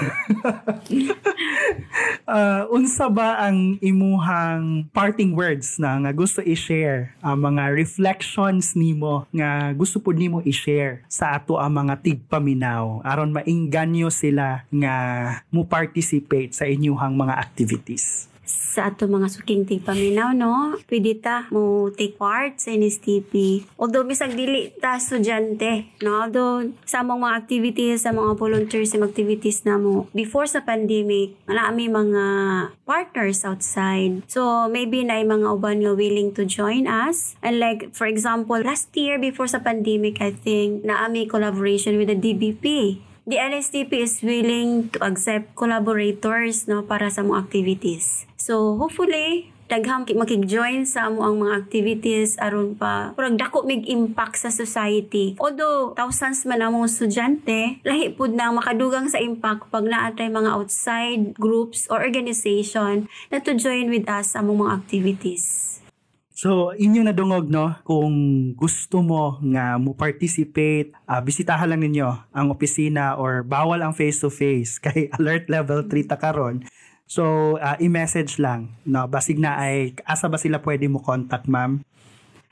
Ah, 2.27 2.67
unsa 2.75 3.07
ba 3.07 3.39
ang 3.39 3.79
imuhang 3.79 4.91
parting 4.91 5.31
words 5.39 5.79
na 5.79 5.95
nga 6.03 6.11
gusto 6.11 6.43
i-share 6.43 7.15
ang 7.23 7.39
mga 7.39 7.71
reflections 7.71 8.75
nimo 8.75 9.31
nga 9.31 9.71
gusto 9.71 10.03
pud 10.03 10.19
nimo 10.19 10.43
i-share 10.43 11.07
sa 11.07 11.39
ato 11.39 11.55
ang 11.55 11.87
mga 11.87 12.03
tigpaminaw 12.03 12.99
aron 13.07 13.31
maingganyo 13.31 14.11
sila 14.11 14.67
nga 14.75 14.95
mo 15.55 15.63
participate 15.71 16.51
sa 16.51 16.67
inyuhang 16.67 17.15
mga 17.15 17.39
activities. 17.39 18.27
Sa 18.77 18.93
ato 18.93 19.09
mga 19.09 19.33
suking 19.33 19.65
tigpaminaw, 19.65 20.37
no? 20.37 20.77
Pwede 20.85 21.17
ta 21.17 21.49
mo 21.49 21.89
take 21.89 22.21
part 22.21 22.61
sa 22.61 22.77
NSTP. 22.77 23.65
Although, 23.81 24.05
bisag 24.05 24.37
dili 24.37 24.69
ta 24.77 25.01
estudyante, 25.01 25.97
no? 26.05 26.29
Although, 26.29 26.77
sa 26.85 27.01
mga 27.01 27.33
activities, 27.33 28.05
sa 28.05 28.13
mga 28.13 28.37
volunteerism 28.37 29.01
activities 29.01 29.65
na 29.65 29.81
mo, 29.81 30.13
before 30.13 30.45
sa 30.45 30.61
pandemic, 30.61 31.33
wala 31.49 31.73
kami 31.73 31.89
mga 31.89 32.25
partners 32.85 33.41
outside. 33.49 34.21
So, 34.29 34.69
maybe 34.69 35.01
na 35.09 35.25
mga 35.25 35.49
uban 35.49 35.81
nga 35.81 35.97
willing 35.97 36.37
to 36.37 36.45
join 36.45 36.85
us. 36.85 37.41
And 37.41 37.57
like, 37.57 37.97
for 37.97 38.05
example, 38.05 38.61
last 38.61 38.93
year, 38.93 39.17
before 39.17 39.49
sa 39.49 39.65
pandemic, 39.65 40.21
I 40.21 40.37
think, 40.37 40.85
na 40.85 41.09
ami 41.09 41.25
collaboration 41.25 41.97
with 41.97 42.13
the 42.13 42.19
DBP 42.19 43.01
the 43.27 43.43
NSTP 43.43 44.07
is 44.07 44.23
willing 44.23 44.89
to 44.95 45.03
accept 45.03 45.59
collaborators 45.59 46.71
no 46.71 46.87
para 46.87 47.11
sa 47.11 47.27
mga 47.27 47.51
activities. 47.51 48.25
So 48.39 48.79
hopefully 48.79 49.51
daghang 49.67 50.07
ki- 50.07 50.15
makig-join 50.15 50.87
sa 50.87 51.11
amo 51.11 51.27
ang 51.27 51.43
mga 51.43 51.67
activities 51.67 52.39
aron 52.39 52.79
pa 52.79 53.11
purag 53.19 53.35
dako 53.35 53.67
mig 53.67 53.83
impact 53.91 54.47
sa 54.47 54.51
society. 54.55 55.35
Although 55.43 55.99
thousands 55.99 56.47
man 56.47 56.63
mga 56.63 56.87
estudyante, 56.87 57.83
lahi 57.83 58.15
pud 58.15 58.31
na 58.31 58.55
makadugang 58.55 59.11
sa 59.11 59.19
impact 59.19 59.67
pag 59.75 59.83
naatay 59.83 60.31
mga 60.31 60.55
outside 60.55 61.35
groups 61.35 61.91
or 61.91 62.07
organization 62.07 63.11
na 63.35 63.43
to 63.43 63.59
join 63.59 63.91
with 63.91 64.07
us 64.07 64.39
sa 64.39 64.39
among 64.39 64.63
mga 64.63 64.87
activities. 64.87 65.76
So, 66.37 66.77
inyo 66.77 67.01
na 67.01 67.17
dungog, 67.17 67.49
no? 67.49 67.73
Kung 67.81 68.13
gusto 68.53 69.01
mo 69.01 69.41
nga 69.41 69.81
mo 69.81 69.97
participate, 69.97 70.93
ah, 71.09 71.25
bisitahan 71.25 71.73
lang 71.73 71.81
ninyo 71.81 72.29
ang 72.29 72.53
opisina 72.53 73.17
or 73.17 73.41
bawal 73.41 73.81
ang 73.81 73.97
face-to-face 73.97 74.77
kay 74.85 75.09
alert 75.17 75.49
level 75.49 75.89
3 75.89 76.05
ta 76.05 76.21
karon. 76.21 76.61
So, 77.09 77.57
ah, 77.57 77.81
i-message 77.81 78.37
lang, 78.37 78.77
no? 78.85 79.09
Basig 79.09 79.41
na 79.41 79.57
ay, 79.57 79.97
asa 80.05 80.29
ba 80.29 80.37
sila 80.37 80.61
pwede 80.61 80.85
mo 80.93 81.01
contact, 81.01 81.49
ma'am? 81.49 81.81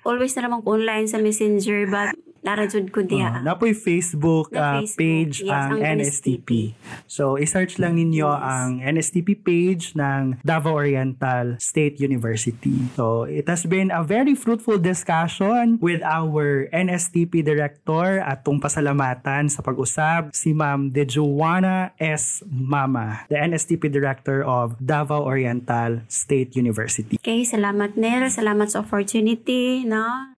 Always 0.00 0.32
na 0.32 0.48
namang 0.48 0.64
online 0.64 1.04
sa 1.04 1.20
Messenger 1.20 1.84
but 1.92 2.16
narajud 2.44 2.92
ko 2.92 3.00
Uh, 3.00 3.08
diha. 3.08 3.40
napoy 3.40 3.72
Facebook, 3.72 4.52
Na 4.52 4.60
uh, 4.60 4.72
Facebook, 4.78 5.00
page 5.00 5.36
yes, 5.40 5.50
ang 5.50 5.70
ang 5.74 5.80
NSTP. 5.98 6.76
So, 7.08 7.34
i-search 7.34 7.80
lang 7.80 7.96
ninyo 7.96 8.28
Yes. 8.28 8.44
ang 8.44 8.70
NSTP 8.78 9.28
page 9.34 9.84
ng 9.94 10.38
Davao 10.40 10.76
Oriental 10.76 11.56
State 11.56 11.98
University. 11.98 12.76
So, 12.94 13.24
it 13.24 13.48
has 13.48 13.64
been 13.64 13.88
a 13.88 14.04
very 14.04 14.36
fruitful 14.36 14.76
discussion 14.76 15.80
with 15.80 16.04
our 16.04 16.68
NSTP 16.70 17.40
Director 17.40 18.20
at 18.20 18.44
tong 18.44 18.60
pasalamatan 18.60 19.48
sa 19.48 19.64
pag-usab 19.64 20.28
si 20.30 20.52
Ma'am 20.52 20.90
Dejuana 20.90 21.96
S. 21.96 22.44
Mama, 22.44 23.24
the 23.28 23.36
NSTP 23.36 23.88
Director 23.88 24.44
of 24.44 24.76
Davao 24.76 25.24
Oriental 25.24 26.04
State 26.06 26.52
University. 26.52 27.16
Okay, 27.16 27.46
salamat 27.46 27.96
Nel. 27.96 28.28
Salamat 28.28 28.68
sa 28.68 28.82
opportunity, 28.82 29.86
no? 29.86 30.33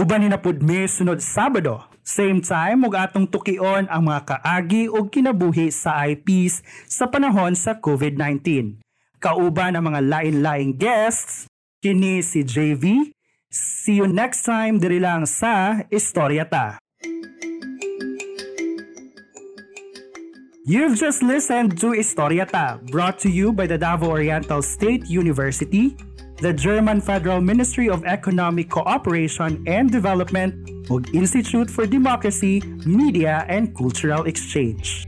Uban 0.00 0.24
ni 0.24 0.32
na 0.32 0.40
pud 0.40 0.64
mi 0.64 0.88
sunod 0.88 1.20
Sabado. 1.20 1.84
Same 2.00 2.40
time 2.40 2.88
ug 2.88 2.96
atong 2.96 3.28
tukion 3.28 3.84
ang 3.84 4.08
mga 4.08 4.32
kaagi 4.32 4.88
ug 4.88 5.12
kinabuhi 5.12 5.68
sa 5.68 6.08
IPs 6.08 6.64
sa 6.88 7.04
panahon 7.04 7.52
sa 7.52 7.76
COVID-19. 7.76 8.80
Kauban 9.20 9.76
ang 9.76 9.92
mga 9.92 10.00
lain-laing 10.00 10.80
guests, 10.80 11.44
kini 11.84 12.24
si 12.24 12.40
JV. 12.40 13.12
See 13.52 14.00
you 14.00 14.08
next 14.08 14.48
time 14.48 14.80
diri 14.80 15.04
lang 15.04 15.28
sa 15.28 15.84
Istorya 15.92 16.48
Ta. 16.48 16.80
You've 20.64 20.96
just 20.96 21.20
listened 21.20 21.76
to 21.84 21.92
Istorya 21.92 22.48
Ta, 22.48 22.80
brought 22.88 23.20
to 23.20 23.28
you 23.28 23.52
by 23.52 23.68
the 23.68 23.76
Davao 23.76 24.16
Oriental 24.16 24.64
State 24.64 25.12
University, 25.12 25.92
the 26.40 26.52
German 26.54 27.00
Federal 27.00 27.40
Ministry 27.40 27.88
of 27.90 28.04
Economic 28.04 28.70
Cooperation 28.70 29.62
and 29.66 29.90
Development 29.90 30.54
ug 30.90 31.14
Institute 31.14 31.68
for 31.70 31.86
Democracy, 31.86 32.60
Media 32.86 33.44
and 33.48 33.76
Cultural 33.76 34.24
Exchange. 34.24 35.06